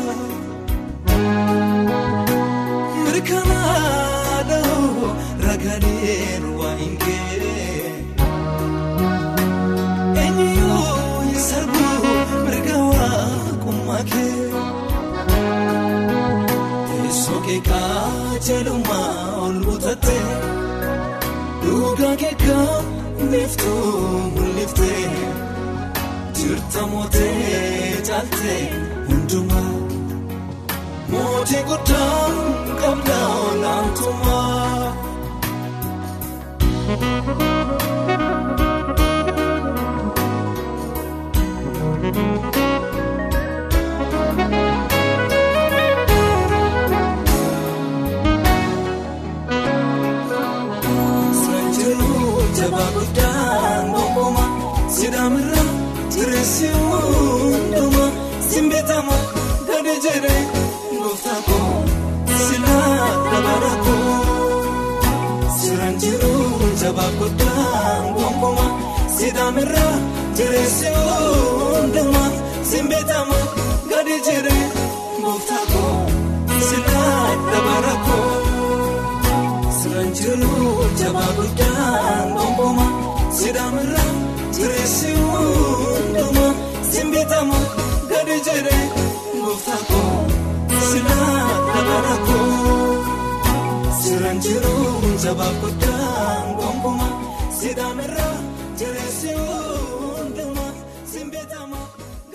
jelumaa 18.47 19.13
ol 19.45 19.55
butattee 19.65 20.25
dhugaa 21.63 22.15
keekaa 22.21 22.75
biiftuu 23.31 23.91
mul'iftee 24.35 25.05
jirta 26.39 26.81
mootee 26.91 28.01
caaltee 28.07 28.61
hundumaa 29.09 29.73
mootii 31.11 31.63
guddaa 31.69 32.23
qabdaa 32.81 33.27
olaantummaa. 33.49 34.89
Sanjiru 41.99 42.38
sidaamirra 55.09 55.61
jireessi 56.13 56.67
hundumaa 56.73 58.09
simbitama 58.49 59.15
gadi 59.67 59.93
jedhee 60.03 60.41
gooftaa 61.01 61.39
koo 61.47 61.71
silaa 62.41 63.07
dabara 63.31 63.73
koo. 63.85 64.17
Sanjiru 65.61 66.33
jabaa 66.81 67.09
guddaan 67.19 68.05
gonkuuma 68.17 68.65
sidaamirra 69.17 69.87
jireessi 70.37 70.93
hundumaa 70.97 72.29
simbitama 72.71 73.37
gadi 73.91 74.17
jedhee 74.29 74.63
gooftaa 75.23 75.65
koo 75.73 75.97
silaa 76.69 77.27
dabara 77.51 77.95
koo. 78.05 78.31
Siranjiru 79.79 80.53
jabaa 81.01 81.31
guddaan 81.37 82.27
gonkuuma 82.37 82.87
sidaamirra 83.39 84.03
jireessi 84.59 85.11
hundumaa 85.21 86.53
simbitama 86.91 87.59
gadi 88.11 88.37
jedhee 88.47 88.83
gooftaa 89.41 89.81
koo 89.89 90.11
silaa 90.89 91.47
dabara 91.73 92.15
koo. 92.27 92.93
Siranjiru 94.01 94.75
jabaa 95.23 95.51
guddaan 95.61 96.47
gonkuuma 96.59 97.07
sidaamirra 97.59 98.27
jireessi 98.81 99.31
hundumaa 99.41 100.71
simbitama 101.13 101.81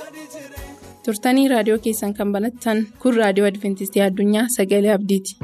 gadi 0.01 0.23
jedhee. 0.35 0.69
turtanii 1.09 1.49
raadiyoo 1.55 1.79
keessan 1.89 2.15
kan 2.21 2.33
banattan 2.37 2.87
kun 3.03 3.17
raadiyoo 3.23 3.49
adventistii 3.53 4.03
addunyaa 4.09 4.47
sagalee 4.57 4.93
abdiiti. 4.99 5.37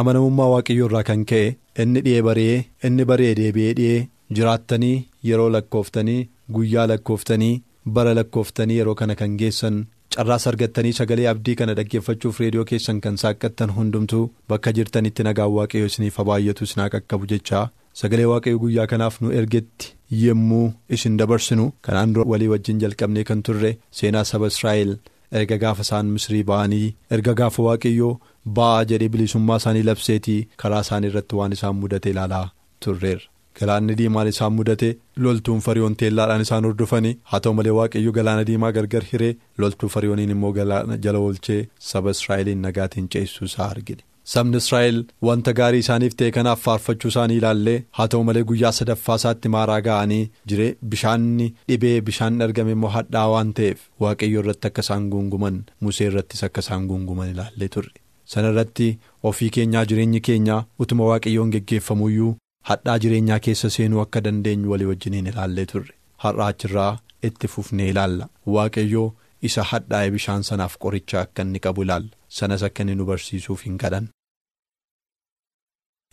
Amanamummaa 0.00 0.48
waaqayyoo 0.54 0.88
irraa 0.90 1.02
kan 1.10 1.24
ka'e 1.32 1.46
inni 1.84 2.00
dhi'ee 2.06 2.22
bari'ee 2.28 2.58
inni 2.88 3.04
bari'ee 3.10 3.34
deebi'ee 3.40 3.72
dhi'ee 3.78 4.00
jiraattanii 4.38 4.96
yeroo 5.28 5.50
lakkooftanii 5.56 6.20
guyyaa 6.56 6.86
lakkooftanii 6.92 7.54
bara 7.96 8.14
lakkooftanii 8.18 8.78
yeroo 8.80 8.94
kana 9.00 9.14
kan 9.20 9.36
geessan 9.42 9.78
carraas 10.16 10.46
argattanii 10.50 10.92
sagalee 10.98 11.26
abdii 11.32 11.54
kana 11.60 11.74
dhaggeeffachuuf 11.78 12.40
reediyoo 12.42 12.64
keessan 12.70 13.00
kan 13.06 13.16
saaqqattan 13.22 13.74
hundumtuu 13.78 14.22
bakka 14.52 14.72
jirtanitti 14.78 15.26
nagaan 15.28 15.52
waaqayyoo 15.56 15.90
isiniif 15.92 16.18
baay'atu 16.30 16.64
isinaa 16.68 16.88
qaqqabu 16.94 17.26
jechaa. 17.32 17.66
Sagalee 18.00 18.26
waaqayyoo 18.32 18.60
guyyaa 18.64 18.86
kanaaf 18.92 19.20
nu 19.22 19.30
ergetti 19.40 19.94
yemmuu 20.22 20.66
isin 20.96 21.16
dabarsinu 21.20 21.64
kanaan 21.86 22.12
dura 22.14 22.28
walii 22.32 22.48
wajjin 22.52 22.80
jalqabnee 22.82 23.24
kan 23.30 23.42
turre 23.48 23.70
seenaa 24.00 24.24
saba 24.30 24.46
israa'el 24.52 24.92
erga 25.40 25.56
gaafa 25.64 25.82
isaan 25.86 26.06
misrii 26.16 26.42
ba'anii 26.50 26.94
erga 27.16 27.34
gaafa 27.40 27.62
waaqayyoo 27.68 28.12
ba'aa 28.58 28.84
jedhee 28.92 29.08
bilisummaa 29.16 29.56
isaanii 29.62 29.82
labseetii 29.88 30.38
karaa 30.62 30.80
isaanii 30.86 31.08
irratti 31.12 31.36
waan 31.40 31.52
isaan 31.58 31.76
mudate 31.82 32.10
ilaalaa 32.14 32.46
turreerra. 32.84 33.26
Galaanni 33.60 33.94
diimaan 33.98 34.28
isaan 34.32 34.52
mudate 34.56 34.88
loltuun 35.24 35.60
fariyoon 35.66 35.96
teellaadhaan 36.02 36.40
isaan 36.46 36.64
hordofanii 36.68 37.14
haa 37.30 37.40
ta'u 37.46 37.54
malee 37.60 37.72
waaqayyo 37.78 38.12
galaana 38.18 38.44
diimaa 38.50 38.72
gargar 38.76 39.02
hiree 39.12 39.32
loltuu 39.64 39.88
fariyooniin 39.94 40.30
immoo 40.34 40.52
galaana 40.58 40.96
jala 41.06 41.18
oolchee 41.28 41.58
saba 41.88 42.10
israa'eliin 42.16 42.62
nagaatiin 42.66 43.08
ceessuu 43.14 43.44
isaa 43.50 43.68
argine. 43.74 44.02
Sabni 44.32 44.56
Israa'el 44.60 44.98
wanta 45.26 45.52
gaarii 45.58 45.82
isaaniif 45.84 46.14
ta'e 46.20 46.30
kanaaf 46.36 46.60
faarfachuu 46.66 47.10
isaanii 47.12 47.36
ilaallee 47.40 47.76
haa 47.98 48.06
ta'u 48.14 48.24
malee 48.28 48.42
guyyaa 48.50 48.72
sadaffaa 48.78 49.16
isaatti 49.20 49.48
maaraa 49.54 49.78
ga'anii 49.86 50.24
jiree 50.52 50.72
bishaanni 50.94 51.46
dhibee 51.72 51.94
bishaan 52.08 52.42
argame 52.46 52.72
immoo 52.76 52.90
hadhaa 52.96 53.22
waan 53.34 53.52
ta'eef 53.60 53.86
waaqayyo 54.04 54.42
irratti 54.42 54.68
akka 54.70 54.84
isaan 54.86 55.06
guunguman 55.14 55.56
musee 55.86 56.08
irrattis 56.10 56.44
akka 56.48 56.60
isaan 56.66 56.84
guunguman 56.90 57.30
ilaallee 57.34 57.68
turre. 57.76 57.94
Sana 58.32 58.50
irratti 58.52 58.88
ofii 59.30 59.50
keenyaa 59.58 59.84
jireenyi 59.92 60.20
keenyaa 60.30 60.60
utuma 60.86 61.08
waaqayyoon 61.12 61.54
geggeeffamuyyuu. 61.56 62.34
hadhaa 62.68 62.98
jireenyaa 63.02 63.38
keessa 63.46 63.68
seenuu 63.74 64.00
akka 64.04 64.20
dandeenyu 64.24 64.70
walii 64.72 64.88
wajjiniin 64.90 65.26
ilaallee 65.32 65.66
turre 65.72 65.94
har'aa 66.24 66.48
achirraa 66.52 66.90
itti 67.28 67.48
fufnee 67.52 67.86
ilaalla 67.92 68.26
waaqayyoo 68.56 69.06
isa 69.48 69.62
hadhaa'e 69.72 70.10
bishaan 70.16 70.42
sanaaf 70.48 70.74
qoricha 70.84 71.20
akka 71.24 71.42
inni 71.46 71.60
qabu 71.66 71.82
ilaalla 71.86 72.10
sanas 72.38 72.62
akka 72.68 72.82
inni 72.84 72.94
nu 72.98 73.04
barsiisuuf 73.10 73.64
hin 73.68 73.78
kadhan. 73.84 74.08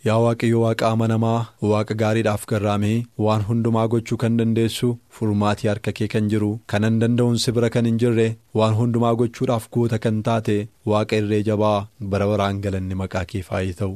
Yaa 0.06 0.18
waaqayyo 0.24 0.58
waaqa 0.62 0.88
amanamaa 0.94 1.38
waaqa 1.70 1.94
gaariidhaaf 2.00 2.42
garraamee 2.50 2.96
waan 3.26 3.44
hundumaa 3.48 3.86
gochuu 3.94 4.18
kan 4.22 4.36
dandeessu 4.40 4.88
furmaatii 5.18 5.68
harka 5.70 5.92
kee 6.00 6.08
kan 6.14 6.28
jiru 6.32 6.50
kanan 6.72 6.98
danda'uun 7.02 7.38
si 7.44 7.54
bira 7.56 7.70
kan 7.76 7.88
hin 7.90 7.98
jirre 8.02 8.26
waan 8.60 8.76
hundumaa 8.80 9.14
gochuudhaaf 9.22 9.66
goota 9.76 9.98
kan 10.04 10.20
taate 10.28 10.56
waaqa 10.92 11.18
irree 11.22 11.42
jabaa 11.48 11.78
bara 12.12 12.28
baraan 12.32 12.60
galanni 12.66 12.94
maqaa 13.02 13.24
kee 13.32 13.42
faayii 13.48 13.74
ta'u. 13.80 13.94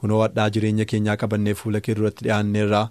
kunoo 0.00 0.20
hadhaa 0.24 0.48
jireenya 0.56 0.84
keenyaa 0.90 1.16
qabannee 1.22 1.54
fuula 1.60 1.80
kee 1.86 1.94
duratti 2.00 2.24
dhi'aanneerraa 2.26 2.84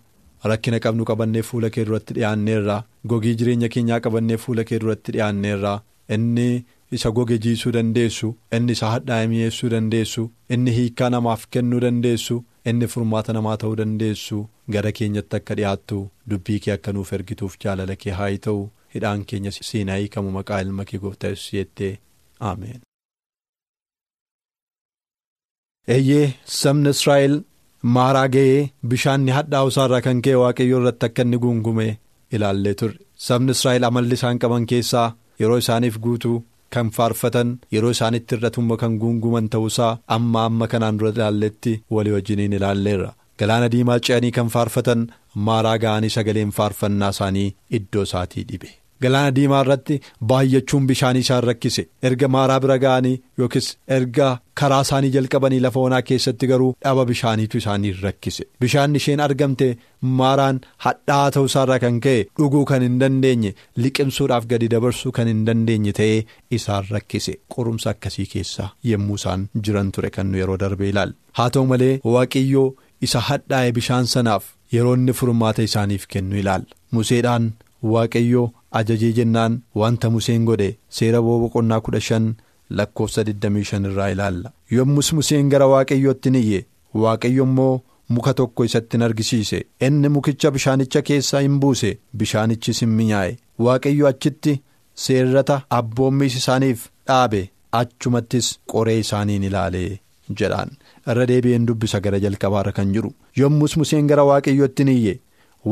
rakkina 0.52 0.80
qabnu 0.86 1.06
qabannee 1.12 1.44
fuula 1.52 1.70
kee 1.76 1.86
duratti 1.90 2.14
dhi'aanneerraa 2.18 2.82
gogii 3.14 3.36
jireenya 3.42 3.70
keenyaa 3.76 4.00
qabannee 4.08 4.38
fuula 4.46 4.64
kee 4.72 4.80
duratti 4.86 5.12
dhi'aanneerraa 5.18 5.78
inni 6.16 6.50
isa 6.96 7.10
goge 7.18 7.38
jiisuu 7.46 7.72
dandeessu 7.76 8.30
inni 8.58 8.72
isa 8.78 8.88
hadhaa'e 8.94 9.28
mi'eessuu 9.32 9.70
dandeessu 9.74 10.24
inni 10.56 10.72
hiikaa 10.78 11.10
namaaf 11.16 11.42
kennuu 11.56 11.82
dandeessu 11.86 12.38
inni 12.72 12.88
furmaata 12.94 13.34
namaa 13.38 13.58
ta'uu 13.64 13.76
dandeessu 13.82 14.40
gara 14.76 14.92
keenyatti 15.00 15.36
akka 15.40 15.54
dhi'aattu 15.60 16.00
dubbii 16.34 16.60
kee 16.66 16.74
akka 16.78 16.94
nuuf 16.98 17.14
ergituuf 17.20 17.58
jaalala 17.66 17.96
kee 18.04 18.14
haa 18.20 18.32
ta'u 18.48 18.62
hidhaan 18.96 19.26
keenya 19.32 19.52
siinaa 19.58 20.00
hiikamu 20.02 20.32
maqaa 20.38 20.62
ilma 20.68 20.86
kee 20.92 21.00
gooftaa 21.06 21.32
yesuus 21.34 21.54
jettee 21.60 21.94
ameen. 22.52 22.80
eeyyee 25.96 26.26
sabni 26.62 26.90
israa'el 26.96 27.36
maaraa 27.96 28.28
ga'ee 28.36 28.62
bishaanni 28.94 29.32
hadhaa'u 29.38 29.70
isaarraa 29.74 30.02
kan 30.08 30.22
ka'e 30.26 30.36
waaqayyoo 30.44 30.80
irratti 30.82 31.06
akka 31.10 31.22
inni 31.28 31.38
guungume 31.46 31.88
ilaallee 32.38 32.74
turre 32.82 32.98
sabni 33.28 33.52
israa'el 33.58 33.84
amalli 33.90 34.16
isaan 34.20 34.40
qaban 34.44 34.66
keessaa 34.72 35.08
yeroo 35.42 35.60
isaaniif 35.64 35.96
guutuu 36.06 36.38
kan 36.76 36.90
faarfatan 36.98 37.54
yeroo 37.76 37.92
isaanitti 37.96 38.36
irratumma 38.38 38.78
kan 38.82 38.98
guunguman 39.04 39.50
ta'uusaa 39.54 39.92
amma 40.16 40.46
amma 40.50 40.68
kanaan 40.74 40.98
dura 41.00 41.12
ilaalletti 41.18 41.74
walii 41.98 42.16
wajjiniin 42.18 42.54
ilaalleerra 42.60 43.12
galaana 43.40 43.70
diimaa 43.76 44.00
ce'anii 44.08 44.32
kan 44.40 44.50
faarfatan 44.56 45.08
maaraa 45.48 45.78
ga'anii 45.86 46.14
sagaleen 46.18 46.52
faarfannaa 46.60 47.10
isaanii 47.16 47.48
iddoo 47.80 48.04
isaatii 48.10 48.44
dhibe. 48.52 48.70
Galaana 49.04 49.32
diimaa 49.38 49.62
irratti 49.66 49.96
baay'achuun 50.32 50.88
bishaanii 50.92 51.24
isaan 51.26 51.44
rakkise. 51.50 51.84
Erga 52.08 52.28
maaraa 52.36 52.60
bira 52.64 52.78
ga'anii 52.84 53.16
yookiis 53.42 53.68
erga 53.98 54.30
karaa 54.62 54.82
isaanii 54.88 55.12
jalqabanii 55.16 55.60
lafa 55.66 55.80
onaa 55.88 56.02
keessatti 56.10 56.48
garuu 56.52 56.72
dhaba 56.86 57.06
bishaaniitu 57.12 57.58
isaanii 57.62 57.92
rakkise. 58.06 58.44
Bishaan 58.62 58.96
isheen 59.00 59.20
argamte 59.28 59.68
maaraan 60.22 60.62
hadhaa'aa 60.86 61.32
ta'uu 61.36 61.50
isaarraa 61.52 61.80
kan 61.86 62.00
ka'e 62.08 62.26
dhuguu 62.42 62.64
kan 62.72 62.82
hin 62.88 62.98
dandeenye 63.04 63.54
liqimsuudhaaf 63.86 64.48
gadi 64.56 64.68
dabarsuu 64.74 65.12
kan 65.20 65.28
hin 65.34 65.46
dandeenye 65.52 65.94
ta'ee 66.02 66.20
isaan 66.60 66.90
rakkise. 66.96 67.34
Qorumsa 67.56 67.90
akkasii 67.94 68.28
keessa 68.34 68.70
yommuu 68.92 69.16
isaan 69.22 69.48
jiran 69.68 69.92
ture 69.98 70.10
kan 70.18 70.32
nu 70.32 70.38
yeroo 70.44 70.58
darbe 70.66 70.90
ilaal 70.90 71.14
haa 71.40 71.50
ta'u 71.58 71.66
malee 71.74 71.94
waaqayyoo 72.16 72.68
isa 73.08 73.20
hadhaa'e 73.30 73.72
bishaan 73.80 74.06
sanaaf 74.16 74.44
yeroo 74.76 74.94
inni 75.00 75.14
furmaata 75.22 75.62
isaaniif 75.70 76.08
kennu 76.14 76.36
ilaal 76.44 76.64
museedhaan 76.92 77.52
waaqayyoo. 77.94 78.48
Ajajee 78.80 79.12
jennaan 79.20 79.60
wanta 79.82 80.10
museen 80.16 80.46
godhe 80.50 80.70
seera 81.00 81.22
boqonnaa 81.28 81.82
kudha 81.88 82.00
shan 82.08 82.26
lakkoofsa 82.70 83.22
25 83.24 83.92
irraa 83.92 84.08
ilaalla. 84.16 84.52
Yommus 84.78 85.12
museen 85.18 85.50
gara 85.54 85.68
waaqayyootti 85.74 86.32
niyye 86.36 86.66
waaqayyo 87.04 87.44
immoo 87.50 87.82
muka 88.16 88.34
tokko 88.34 88.64
isatti 88.66 88.98
argisiise. 89.08 89.60
Inni 89.82 90.10
mukicha 90.10 90.52
bishaanicha 90.52 91.02
keessaa 91.02 91.40
hin 91.46 91.60
buuse. 91.60 91.98
Bishaanichis 92.18 92.82
hin 92.82 92.90
mi'aaye 92.98 93.38
waaqayyo 93.68 94.08
achitti 94.08 94.62
seerrata 95.06 95.62
abboommiis 95.80 96.36
isaaniif 96.42 96.88
dhaabe. 97.08 97.50
Achumattis 97.80 98.48
qoree 98.72 99.00
isaaniin 99.00 99.44
ilaalee 99.44 100.00
jedhaan. 100.40 100.70
Irra 101.12 101.26
deebi'een 101.32 101.66
dubbisa 101.68 102.00
gara 102.06 102.20
jalqabaarra 102.26 102.72
kan 102.78 102.94
jiru. 102.94 103.12
Yommus 103.38 103.78
museen 103.78 104.08
gara 104.12 104.24
waaqayyootti 104.30 104.84
niyye. 104.90 105.20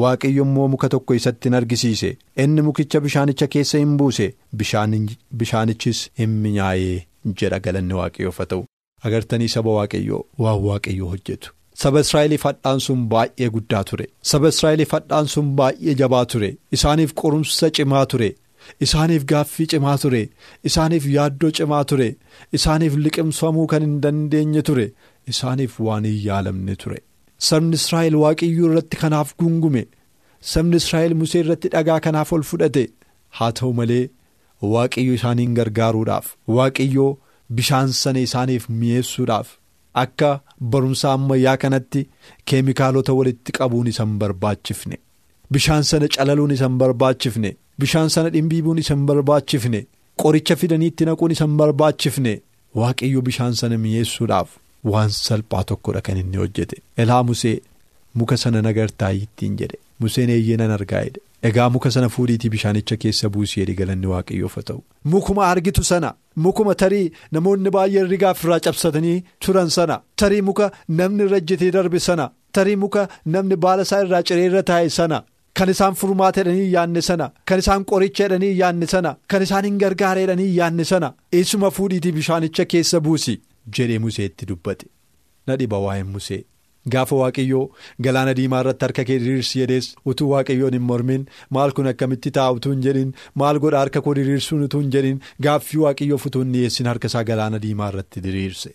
Waaqayyo 0.03 0.43
immoo 0.47 0.67
muka 0.73 0.89
tokko 0.93 1.13
isatti 1.19 1.49
hin 1.49 1.57
argisiise. 1.59 2.11
Inni 2.43 2.61
mukicha 2.67 2.99
bishaanicha 3.07 3.47
keessa 3.55 3.77
hin 3.83 3.97
buuse. 4.01 4.27
Bishaanichis 5.41 5.99
hin 6.21 6.29
mi'aayee 6.45 6.95
jedha 7.41 7.59
galanni 7.67 7.93
waaqayyoof 7.99 8.37
haa 8.43 8.49
ta'u. 8.53 8.63
Agartanii 9.09 9.49
saba 9.55 9.71
waaqayyoo 9.79 10.21
waan 10.45 10.59
waaqayyoo 10.69 11.09
hojjetu. 11.13 11.51
Saba 11.83 11.99
israa'eliif 12.05 12.43
hadhaan 12.47 12.79
sun 12.87 13.01
baay'ee 13.13 13.49
guddaa 13.55 13.83
ture. 13.91 14.05
Saba 14.31 14.47
israa'eliif 14.53 14.91
hadhaan 14.97 15.27
sun 15.35 15.49
baay'ee 15.61 15.95
jabaa 16.01 16.25
ture. 16.33 16.49
Isaaniif 16.77 17.13
qorumsa 17.21 17.69
cimaa 17.79 18.05
ture. 18.13 18.29
Isaaniif 18.85 19.25
gaaffii 19.31 19.67
cimaa 19.73 19.97
ture. 20.03 20.21
Isaaniif 20.69 21.05
yaaddoo 21.15 21.51
cimaa 21.59 21.83
ture. 21.91 22.07
Isaaniif 22.59 22.95
liqimsamuu 23.07 23.67
kan 23.73 23.83
hin 23.87 23.97
dandeenye 24.05 24.61
ture. 24.69 24.87
Isaaniif 25.33 25.75
waan 25.89 26.05
hin 26.09 26.17
yaalamne 26.29 26.75
ture. 26.85 26.97
Sabni 27.47 27.75
israa'el 27.79 28.15
waaqayyoo 28.23 28.67
irratti 28.71 28.97
kanaaf 29.03 29.29
gungume. 29.41 29.83
Sabni 30.53 30.77
israa'el 30.81 31.15
musee 31.21 31.41
irratti 31.43 31.67
dhagaa 31.75 31.99
kanaaf 32.05 32.33
ol 32.37 32.43
fudhate. 32.51 32.83
Haa 33.37 33.51
ta'u 33.59 33.73
malee 33.79 34.03
waaqayyo 34.73 35.13
isaaniin 35.19 35.53
gargaaruudhaaf 35.59 36.27
waaqayyoo 36.57 37.11
bishaan 37.57 37.91
sana 38.01 38.19
isaaniif 38.27 38.63
mi'eessuudhaaf 38.79 39.49
akka 40.03 40.29
barumsa 40.71 41.11
ammayyaa 41.17 41.57
kanatti 41.63 42.01
keemikaalota 42.51 43.13
walitti 43.19 43.51
qabuun 43.57 43.87
isan 43.93 44.11
barbaachifne. 44.21 44.97
Bishaan 45.53 45.83
sana 45.89 46.07
calaluun 46.15 46.51
isan 46.57 46.77
barbaachifne. 46.81 47.51
Bishaan 47.81 48.09
sana 48.15 48.29
dhimbiibuun 48.35 48.79
isan 48.83 49.01
barbaachifne. 49.09 49.81
Qoricha 50.21 50.55
fidanii 50.61 50.89
itti 50.91 51.05
naquun 51.09 51.31
isan 51.35 51.57
barbaachifne. 51.59 52.33
Waaqayyo 52.79 53.21
bishaan 53.27 53.53
sana 53.61 53.77
mi'eessuudhaaf. 53.83 54.49
Waan 54.93 55.09
salphaa 55.19 55.63
tokkodha 55.71 56.01
kan 56.07 56.17
inni 56.23 56.37
hojjete 56.43 56.77
elaa 57.03 57.21
musee 57.29 57.55
muka 58.21 58.37
sana 58.43 58.61
nagartaa 58.67 59.11
ittiin 59.21 59.55
jedhe 59.61 59.79
museen 60.05 60.29
eeyyee 60.35 60.57
nan 60.61 60.71
argaa 60.77 61.03
jedhe 61.07 61.21
egaa 61.49 61.67
muka 61.75 61.91
sana 61.95 62.09
fuudhiitii 62.15 62.49
bishaanicha 62.55 62.97
keessa 63.03 63.29
buusii 63.35 63.61
jedhe 63.61 63.75
galanni 63.81 64.07
waaqayyoof 64.13 64.55
haa 64.59 64.65
ta'u. 64.69 64.81
mukuma 65.13 65.45
argitu 65.51 65.83
sana 65.91 66.13
mukuma 66.47 66.75
tarii 66.81 67.05
namoonni 67.37 67.69
baay'een 67.77 68.09
rigaaf 68.15 68.43
irraa 68.45 68.59
cabsatanii 68.67 69.17
turan 69.45 69.69
sana 69.77 69.99
tarii 70.23 70.41
muka 70.49 70.71
namni 70.99 71.23
irra 71.29 71.37
ejjetee 71.43 71.71
darbe 71.77 71.99
sana 72.09 72.29
tarii 72.59 72.75
muka 72.83 73.07
namni 73.37 73.55
baala 73.67 73.81
isaa 73.89 74.03
irraa 74.07 74.23
ciree 74.29 74.45
irra 74.51 74.63
taa'e 74.71 74.89
sana. 74.99 75.23
Kan 75.57 75.69
isaan 75.71 75.93
furmaata 75.99 76.41
jedhanii 76.43 76.71
yaanne 76.75 77.01
sana 77.07 77.25
kan 77.49 77.59
isaan 77.61 77.83
qoricha 77.89 78.23
jedhanii 78.25 78.49
yaanne 78.61 78.87
sana 78.93 79.11
kan 79.33 79.43
isaan 79.45 79.65
hin 79.67 79.77
gargaara 79.83 80.21
jedhanii 80.23 80.47
yaanne 80.57 80.83
sana 80.89 81.09
eessuma 81.39 81.69
fuudhiitii 81.75 82.11
bishaanicha 82.17 82.65
keessa 82.73 82.99
buusi. 83.05 83.35
Jedhee 83.77 83.99
museetti 84.07 84.45
dubbate. 84.51 84.85
Na 85.47 85.55
dhiba 85.61 85.79
waa'een 85.85 86.07
musee. 86.17 86.43
Gaafa 86.93 87.15
waaqayyoo 87.19 87.63
galaana 88.05 88.33
diimaa 88.37 88.59
irratti 88.63 88.85
harka 88.85 89.03
kee 89.09 89.15
diriirsi 89.21 89.59
jedhees 89.63 89.87
utuu 90.11 90.27
waaqayyoon 90.31 90.73
hin 90.77 90.83
mormin 90.89 91.23
maal 91.57 91.71
kun 91.77 91.87
akkamitti 91.91 92.31
ta'a 92.37 92.51
utuu 92.57 92.73
hin 92.75 92.83
jedhin 92.85 93.13
maal 93.41 93.59
godha 93.63 93.79
harka 93.83 94.01
koo 94.07 94.13
diriirsuun 94.19 94.63
utuu 94.67 94.81
hin 94.83 94.91
jedhin 94.95 95.21
gaaffii 95.47 95.79
waaqayyoof 95.85 96.25
utuu 96.31 96.43
hin 96.45 96.53
dhiyeessin 96.57 96.89
harka 96.91 97.07
isaa 97.13 97.23
galaana 97.31 97.61
diimaa 97.63 97.89
irratti 97.93 98.21
diriirse. 98.27 98.71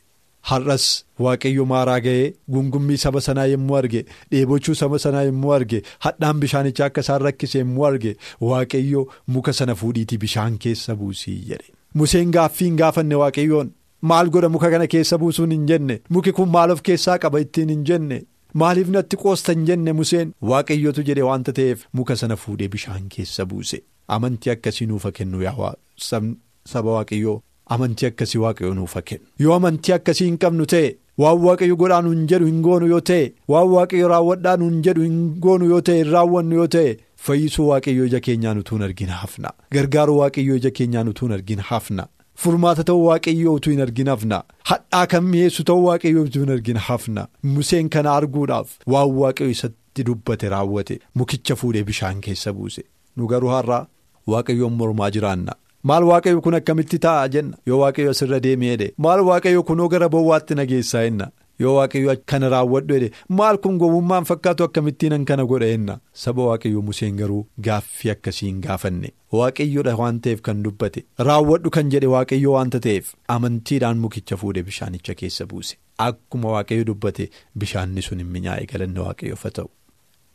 Har'as 0.50 0.84
waaqayyo 1.24 1.64
maaraa 1.74 1.98
ga'ee 2.08 2.28
gungummii 2.56 2.96
saba 3.04 3.20
sanaa 3.28 3.46
yommuu 3.54 3.76
arge 3.82 4.04
dheebochuu 4.34 4.74
saba 4.82 4.98
sanaa 5.06 5.22
yommuu 5.30 5.52
arge 5.56 5.82
hadhaan 6.06 6.40
bishaanichaa 6.44 6.86
akka 6.90 7.00
isaan 7.06 7.22
rakkise 7.28 7.58
yommuu 7.62 7.84
arge 7.90 8.16
waaqayyo 8.50 9.02
muka 9.36 9.52
sana 9.58 9.74
fuudhiitii 9.82 10.18
bishaan 10.24 10.56
keessa 10.64 10.96
buusii 11.02 11.36
jedhe. 11.50 11.70
Museen 11.94 12.30
gaaffii 12.38 12.66
hin 12.70 12.76
gaafanne 12.82 13.14
waaqayyoon 13.22 13.70
maal 14.02 14.30
godha 14.30 14.48
muka 14.48 14.70
kana 14.70 14.86
keessa 14.86 15.18
buusuun 15.18 15.50
hin 15.56 15.66
jenne? 15.70 16.00
Muki 16.10 16.32
kun 16.32 16.48
maal 16.56 16.70
of 16.76 16.82
keessaa 16.82 17.18
qaba 17.18 17.40
ittiin 17.46 17.68
hin 17.74 17.84
jenne? 17.92 18.22
Maaliif 18.62 18.88
natti 18.94 19.16
qoosta 19.16 19.52
hin 19.56 19.66
jenne 19.66 19.92
museen? 19.98 20.32
Waaqayyotu 20.52 21.02
jedhe 21.10 21.22
waanta 21.28 21.52
ta'eef 21.58 21.84
muka 22.00 22.16
sana 22.22 22.36
fuudhee 22.44 22.68
bishaan 22.72 23.08
keessa 23.16 23.46
buuse. 23.52 23.82
Amantii 24.08 24.50
akkasii 24.56 24.86
nuufa 24.86 25.12
kennu 25.12 25.42
yaa 25.42 25.74
saba 26.72 26.90
waaqayyoo. 26.96 27.42
Amantii 27.74 28.06
akkasii 28.08 28.38
waaqayyo 28.44 28.74
nuufa 28.74 29.02
kennu. 29.02 29.24
Yoo 29.38 29.54
amantii 29.54 29.92
akkasii 29.98 30.24
hin 30.26 30.38
qabnu 30.44 30.66
ta'e 30.72 30.88
waan 31.18 31.38
waaqayyo 31.44 31.76
godhaa 31.76 32.00
nuun 32.02 32.26
jedhu 32.32 32.46
hin 32.50 32.60
goonu 32.62 32.86
yoo 32.92 33.00
ta'e 33.10 33.32
waan 33.54 33.68
waaqayyo 33.74 34.08
raawwadhaa 34.12 34.56
nuun 34.62 34.82
jedhu 34.86 35.02
hin 35.06 35.20
goonu 35.46 35.68
yoo 35.72 35.80
ta'e 35.88 35.96
hin 36.02 36.10
raawwannu 36.14 36.56
yoo 36.62 36.66
ta'e 36.76 36.96
fayyisuu 37.26 37.68
waaqayyo 37.68 38.04
ija 38.10 38.20
keenyaan 38.28 38.58
utuu 38.64 38.76
hin 38.78 38.84
argin 38.88 39.08
hafna. 39.22 39.52
Gargaaruu 39.76 40.18
waaqayyo 40.22 40.56
ija 40.62 40.70
keenyaan 40.80 41.08
utuu 41.12 41.26
hin 41.28 41.34
argin 41.38 41.58
hafna 41.70 42.06
furmaata 42.42 42.84
ta'uu 42.88 43.04
waaqayyo 43.06 43.52
utuu 43.58 43.72
hin 43.74 43.80
argin 43.86 44.08
hafna 44.12 44.38
hadhaa 44.70 45.06
kan 45.14 45.24
mi'eessu 45.32 45.64
ta'uu 45.70 45.84
waaqayyo 45.88 46.22
utuu 46.28 46.42
hin 46.44 46.52
argin 46.56 46.78
hafna 46.88 47.26
museen 47.56 47.88
kana 47.96 48.12
arguudhaaf 48.20 48.68
waan 48.94 49.10
waaqayyo 49.22 49.50
isatti 49.56 50.04
dubbate 50.10 50.48
raawwate. 50.54 50.94
Mukicha 51.14 51.56
fuudhee 51.62 51.82
bishaan 51.88 52.20
keessa 52.26 52.52
buuse. 52.52 52.82
Nu 53.16 53.26
garuu 53.32 53.50
har'aa 53.56 53.86
waaqayyoon 54.34 54.72
mormaa 54.82 55.10
jiraanna. 55.16 55.52
Maal 55.88 56.04
waaqayyo 56.10 56.40
kun 56.46 56.54
akkamitti 56.58 56.98
ta'a 57.06 57.28
jenna? 57.34 57.56
Yoo 57.66 57.78
waaqayyo 57.82 58.10
asirra 58.14 58.40
deemee 58.46 58.70
jedhe 58.76 58.88
maal 59.06 59.20
waaqayyo 59.28 59.62
kunoo 59.70 59.88
gara 59.94 60.08
bowwaatti 60.14 60.54
nageessaa 60.60 61.02
jenna 61.06 61.28
yoo 61.62 61.74
waaqayyo 61.78 62.16
kana 62.32 62.48
raawwadhu 62.54 62.94
jedhe 62.98 63.10
maal 63.40 63.58
kun 63.64 63.78
gowwummaan 63.82 64.24
fakkaatu 64.30 64.64
akkamittiin 64.68 65.24
kana 65.30 65.44
godha 65.54 65.68
jenna 65.72 65.98
saba 66.24 66.46
waaqayyo 66.50 66.82
Museen 66.90 67.16
garuu 67.22 67.40
gaaffii 67.68 68.10
akkasii 68.14 68.46
hin 68.50 68.60
gaafanne 68.68 69.10
waaqayyodha 69.38 69.94
waan 70.02 70.20
ta'eef 70.26 70.40
kan 70.46 70.62
dubbate. 70.66 71.04
Raawwadhu 71.28 71.70
kan 71.76 71.90
jedhe 71.94 72.06
waaqayyo 72.14 72.52
waanta 72.56 72.80
ta'eef 72.86 73.12
amantiidhaan 73.34 73.98
mukicha 74.06 74.36
fuudhe 74.40 74.62
bishaanicha 74.70 75.14
keessa 75.20 75.46
buuse. 75.52 75.76
Akkuma 76.06 76.48
waaqayyo 76.56 76.84
dubbate 76.88 77.28
bishaanni 77.64 78.02
sun 78.08 78.18
hin 78.24 78.30
minyaa'e 78.38 78.66
galanne 78.72 79.00
waaqayyoof 79.06 79.42
haa 79.48 79.54
ta'u. 79.60 79.70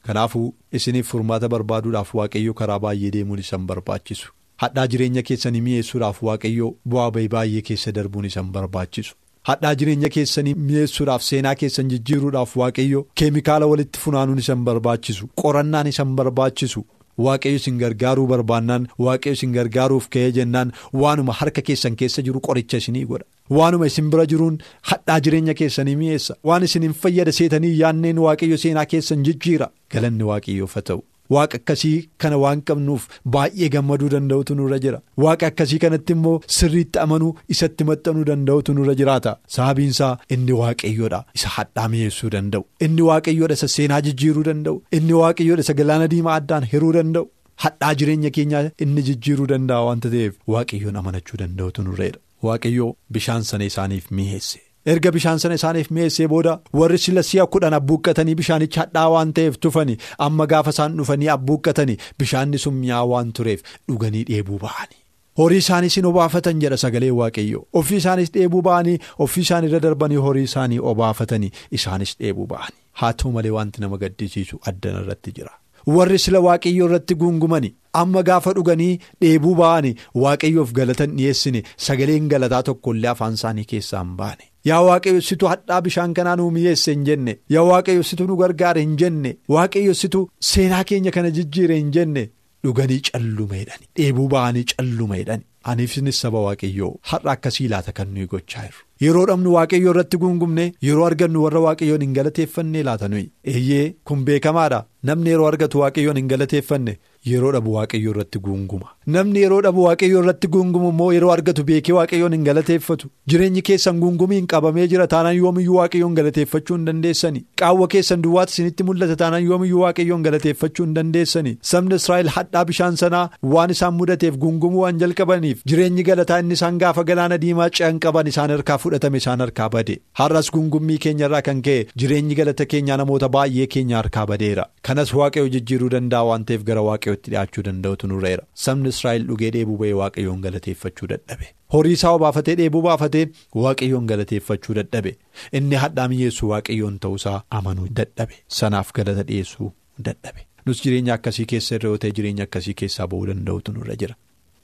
Kanaafuu 0.07 0.47
isiniif 0.79 1.07
furmaata 1.11 1.49
barbaaduudhaaf 1.57 2.13
waaqayyo 2.21 2.53
karaa 2.61 2.79
baay'ee 2.87 3.11
deemuun 3.17 3.39
isaan 3.43 3.65
barbaachisu. 3.71 4.31
Hadhaa 4.63 4.87
jireenya 4.93 5.23
keessanii 5.29 5.61
mi'eessuudhaaf 5.67 6.19
waaqayyoo 6.29 6.71
bu'aa 6.93 7.11
bahii 7.15 7.27
baay'ee 7.35 7.61
keessa 7.69 7.91
darbuun 7.99 8.25
isaan 8.31 8.51
barbaachisu. 8.57 9.15
Hadhaa 9.49 9.75
jireenya 9.79 10.09
keessanii 10.15 10.53
mi'eessuudhaaf 10.67 11.23
seenaa 11.29 11.55
keessan 11.61 11.89
jijjiiruudhaaf 11.93 12.55
waaqayyoo 12.61 13.03
keemikaala 13.21 13.65
walitti 13.71 13.99
funaanuun 14.05 14.39
isaan 14.43 14.63
barbaachisu. 14.69 15.29
Qorannaan 15.41 15.87
isaan 15.93 16.15
barbaachisu. 16.19 16.85
Waaqayyo 17.25 17.59
isin 17.61 17.77
gargaaruu 17.81 18.25
barbaannaan 18.31 18.87
waaqayyo 19.05 19.33
isin 19.37 19.53
gargaaruuf 19.57 20.07
ka'ee 20.15 20.31
jennaan 20.37 20.73
waanuma 21.03 21.33
harka 21.41 21.61
keessan 21.69 21.95
keessa 22.01 22.21
jiru 22.27 22.41
qoricha 22.47 22.77
isinii 22.83 23.05
godha. 23.11 23.25
Waanuma 23.57 23.87
isin 23.91 24.09
bira 24.15 24.25
jiruun 24.31 24.57
hadhaa 24.91 25.19
jireenya 25.27 25.53
keessanii 25.61 25.95
mi'eessa. 26.01 26.35
Waan 26.43 26.63
isin 26.69 26.83
hin 26.89 26.93
fayyada 27.03 27.31
seetanii 27.39 27.73
yaanneen 27.81 28.19
waaqayyo 28.25 28.57
seenaa 28.65 28.85
keessan 28.95 29.23
jijjiira. 29.29 29.69
Galanni 29.93 30.23
waaqayyoof 30.31 30.75
haa 30.79 30.81
ta'u. 30.91 31.03
Waaqa 31.33 31.57
akkasii 31.61 32.09
kana 32.23 32.37
waan 32.43 32.61
qabnuuf 32.69 33.03
baay'ee 33.35 33.69
gammaduu 33.75 34.09
danda'utu 34.13 34.55
nurra 34.59 34.79
jira. 34.85 34.99
Waaqa 35.25 35.47
akkasii 35.51 35.79
kanatti 35.83 36.13
immoo 36.17 36.35
sirriitti 36.57 36.99
amanuu 37.05 37.31
isatti 37.55 37.83
maxxanuu 37.91 38.25
danda'utu 38.31 38.73
nurra 38.79 38.95
jiraata. 38.99 39.33
Sababiinsaa 39.55 40.11
inni 40.37 40.53
waaqayyoodha 40.61 41.19
isa 41.39 41.49
hadhaa 41.55 41.87
mi'eessuu 41.93 42.29
danda'u. 42.35 42.63
Inni 42.89 43.01
waaqayyoodha 43.11 43.55
isa 43.61 43.67
seenaa 43.77 44.01
jijjiiruu 44.09 44.43
danda'u. 44.49 44.77
Inni 44.99 45.13
waaqayyoodha 45.21 45.63
isa 45.67 45.73
galaana 45.81 46.07
diimaa 46.13 46.35
addaan 46.41 46.63
hiruu 46.75 46.93
danda'u. 46.99 47.25
Hadhaa 47.63 47.93
jireenya 47.99 48.29
keenyaa 48.37 48.63
inni 48.85 49.01
jijjiiruu 49.09 49.47
danda'a 49.53 49.81
waanta 49.89 50.09
ta'eef 50.13 50.33
waaqayyoon 50.55 50.95
amanachuu 51.01 51.37
danda'utu 51.41 51.79
nurreedha. 51.89 52.19
Waaqayyoo 52.47 52.89
bishaan 53.17 53.43
sana 53.49 53.63
isaaniif 53.71 54.11
mi'eesse. 54.19 54.59
Erga 54.93 55.11
bishaan 55.15 55.39
sana 55.43 55.55
isaaniif 55.59 55.87
mi'eessee 55.97 56.27
booda 56.33 56.53
warri 56.79 56.97
sila 57.05 57.23
si'a 57.29 57.45
kudhan 57.55 57.73
abbuuqqatanii 57.79 58.35
bishaanicha 58.41 58.81
hadhaa 58.83 59.07
waan 59.15 59.31
ta'eef 59.39 59.57
tufani 59.65 59.95
amma 60.27 60.45
gaafa 60.53 60.73
isaan 60.75 60.97
dhufanii 60.99 61.29
abbuuqqatanii 61.37 61.97
bishaanni 62.23 62.59
sun 62.65 62.75
mi'aa 62.83 63.01
waan 63.13 63.31
tureef 63.39 63.61
dhuganii 63.89 64.23
dheebuu 64.29 64.59
ba'anii. 64.65 64.99
horii 65.39 65.61
isaaniis 65.65 65.95
hin 65.99 66.05
obaafatan 66.11 66.59
jedha 66.63 66.77
sagalee 66.85 67.11
waaqayyo 67.19 67.61
ofii 67.81 67.97
isaanis 68.03 68.29
dheebuu 68.37 68.61
ba'anii 68.69 68.97
ofii 69.25 69.41
isaan 69.47 69.65
irra 69.69 69.79
darbanii 69.85 70.21
horii 70.27 70.43
isaanii 70.49 70.79
obaafatanii 70.91 71.49
isaanis 71.79 72.13
dheebuu 72.21 72.47
ba'anii 72.55 72.79
haa 73.01 73.11
ta'u 73.21 73.31
malee 73.37 73.51
wanti 73.59 73.81
nama 73.85 73.97
gaddisiisu 74.03 74.59
addana 74.71 75.01
irratti 75.05 75.33
jira. 75.39 75.51
warri 75.95 76.19
sila 76.25 76.39
waaqayyo 76.47 76.85
irratti 76.89 77.15
guungumani 77.23 77.73
amma 78.01 78.23
gaafa 78.29 78.53
dhuganii 78.59 78.93
dheebuu 79.25 79.55
ba'anii 79.61 79.95
waaqayyoof 80.25 80.71
galatan 80.81 81.17
dhiyeessine 81.19 81.63
sagaleen 81.87 82.29
galataa 82.35 82.63
tokkollee 82.69 83.11
afaan 83.15 83.33
isaanii 83.39 83.65
keessaa 83.73 84.03
hin 84.05 84.15
baane. 84.21 84.45
Yaa 84.69 84.81
waaqayyossitu 84.89 85.47
hadhaa 85.53 85.81
bishaan 85.87 86.13
kanaa 86.19 86.35
nuu 86.39 86.51
mi'eesse 86.57 86.91
hin 86.93 87.03
jenne. 87.09 87.33
Yaa 87.55 87.63
waaqayyossitu 87.71 88.27
nu 88.29 88.37
gargaare 88.43 88.81
hin 88.85 88.95
jenne. 89.01 89.35
Waaqayyossitu 89.55 90.21
seenaa 90.51 90.83
keenya 90.91 91.11
kana 91.17 91.31
jijjiire 91.39 91.75
hin 91.81 91.91
jenne. 91.97 92.23
Dhuganii 92.65 93.01
calluma 93.09 93.57
jedhani 93.59 93.85
dheebuu 93.97 94.27
ba'anii 94.33 94.63
calluma 94.71 95.17
jedhani 95.19 95.43
aniifis 95.71 96.19
saba 96.21 96.39
waaqayyoo. 96.47 96.93
Har'a 97.11 97.31
akkasii 97.35 97.67
laata 97.73 97.91
kan 97.99 98.07
nuyi 98.13 98.25
gochaa 98.31 98.63
jirru. 98.65 98.81
Yeroo 99.05 99.25
dhabnu 99.29 99.53
waaqayyoo 99.57 99.91
irratti 99.93 100.17
guungumne 100.23 100.65
yeroo 100.87 101.05
argannu 101.09 101.43
warra 101.45 101.61
waaqayyoon 101.67 102.01
hin 102.05 102.13
galateeffanne 102.17 102.83
laata 102.89 103.07
nuyi. 103.13 103.27
Eeyyee 103.53 103.85
kun 104.03 104.25
beekamaadha 104.29 104.79
namni 105.09 105.29
yeroo 105.33 105.47
argatu 105.51 105.79
waaqayyoon 105.83 106.17
hin 106.21 106.27
galateeffanne 106.33 106.93
yeroo 107.31 107.51
dhabu 107.55 107.71
waaqayyoo 107.75 108.11
irratti 108.13 108.39
guunguma. 108.45 108.87
Namni 109.15 109.39
yeroo 109.43 109.61
dhabu 109.65 109.83
waaqayyoo 109.87 110.21
irratti 110.23 110.47
guungumu 110.55 110.89
immoo 110.93 111.07
yeroo 111.15 111.31
argatu 111.35 111.63
beekee 111.69 111.93
waaqayyoon 111.97 112.33
hin 112.37 112.43
galateeffatu. 112.47 113.09
Jireenyi 113.33 113.61
keessan 113.69 113.99
guungumiin 114.03 114.47
qabamee 114.53 114.87
jira. 114.91 115.07
Taanaan 115.13 115.37
yoomiyyuu 115.37 115.77
waaqayyoon 115.79 116.15
galateeffachuu 116.19 116.77
hin 116.77 116.85
dandeessani. 116.89 117.41
Qaawwa 117.61 117.87
keessan 117.95 118.21
duwwaatti 118.25 118.53
isinitti 118.57 118.83
mul'ata. 118.89 119.15
Taanaan 119.23 119.43
yoomiyyuu 119.49 119.81
waaqayyoon 119.85 120.23
galateeffachuu 120.27 120.85
hin 120.87 120.93
dandeessani. 120.99 121.55
Sabni 121.71 121.95
israa'el 122.01 122.29
hadhaa 122.37 122.65
bishaan 122.71 122.97
sanaa 123.03 123.23
waan 123.55 123.69
isaan 123.77 123.93
mudateef 124.01 124.37
guungumuu 124.45 124.81
waan 124.85 124.99
jalqabaniif 125.05 125.65
jireenyi 125.73 126.03
galataa 126.11 126.39
inni 126.45 126.53
isaan 126.59 126.77
gaafa 126.85 127.03
galaana 127.11 127.37
diimaa 127.45 127.69
ce'an 127.79 127.99
qaban 128.07 128.27
isaan 128.33 128.53
harkaa 128.57 128.77
fudhatame 128.85 129.17
isaan 129.23 129.39
harkaa 129.47 129.69
bade. 129.77 129.93
Har'as 130.21 130.51
guungummii 130.57 130.97
keenya 131.07 131.25
irraa 131.31 131.41
kan 131.49 131.61
ka'e 131.69 131.87
jireenyi 132.03 132.35
galata 132.41 132.65
keenyaa 132.75 132.97
namoota 133.03 133.29
baay'ee 133.37 133.67
keenya 133.77 133.97
harkaa 134.01 134.25
badeera 134.33 134.65
kanas 134.95 135.11
waaqayyo 135.19 135.49
jijjiiruu 135.53 135.89
danda'a 135.93 136.23
waan 136.27 136.43
ta'eef 136.49 136.61
gara 136.67 136.81
waaqayyootti 136.87 137.31
dhi'aachuu 137.31 137.63
danda'utu 137.67 138.07
nurreera 138.11 138.43
sabni 138.65 138.89
israa'el 138.93 139.25
dhugee 139.29 139.49
dheebuu 139.55 139.75
ba'ee 139.81 139.95
waaqayyoon 140.01 140.39
galateeffachuu 140.45 141.07
dadhabe. 141.11 141.47
Horii 141.73 141.95
isaa 141.97 142.13
obaafatee 142.19 142.55
dheebuu 142.59 142.81
baafatee 142.85 143.25
waaqayyoon 143.63 144.05
galateeffachuu 144.11 144.75
dadhabe. 144.79 145.11
Inni 145.59 145.75
hadhaa 145.83 146.07
mi'eessu 146.13 146.49
waaqayyoon 146.53 146.95
ta'uusaa 147.05 147.35
amanuu 147.59 147.87
dadhabe. 147.99 148.35
Sanaaf 148.59 148.93
galata 148.99 149.23
dhiyeessuu 149.31 149.69
dadhabe. 150.09 150.47
Nus 150.65 150.83
jireenya 150.85 151.13
akkasii 151.19 151.45
keessa 151.55 151.75
irra 151.79 151.89
yoo 151.93 151.97
ta'e 152.05 152.11
jireenya 152.19 152.47
akkasii 152.49 152.73
keessaa 152.83 153.07
ba'uu 153.11 153.27
danda'utu 153.33 153.75
nurra 153.77 153.95
jira. 154.03 154.15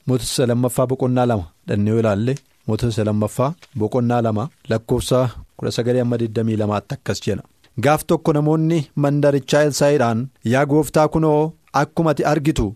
Mootota 0.07 0.47
lammaffaa 0.53 0.87
boqonnaa 0.93 1.27
lama. 1.33 1.45
Dhannee 1.67 1.99
ilaalle 2.05 2.35
mootota 2.67 3.05
lammaffaa 3.11 3.53
boqonnaa 3.83 4.21
lama. 4.29 4.49
Lakkoofsa 4.69 5.25
kudha 5.57 5.71
sagalee 5.79 6.01
amma 6.07 6.17
22 6.27 6.95
akkas 6.99 7.19
jedha. 7.27 7.43
Gaaf 7.85 8.03
tokko 8.11 8.33
namoonni 8.37 8.79
mandarichaa 9.05 9.61
Elsaa'iidhaan 9.67 10.27
yaa 10.53 10.65
gooftaa 10.73 11.07
kunoo 11.15 11.53
akkuma 11.81 12.11
ati 12.13 12.23
argitu 12.31 12.67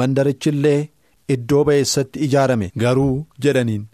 mandarichillee 0.00 0.88
iddoo 1.34 1.64
ba'eessatti 1.68 2.18
ijaarame. 2.26 2.70
Garuu 2.82 3.26
jedhaniin 3.44 3.84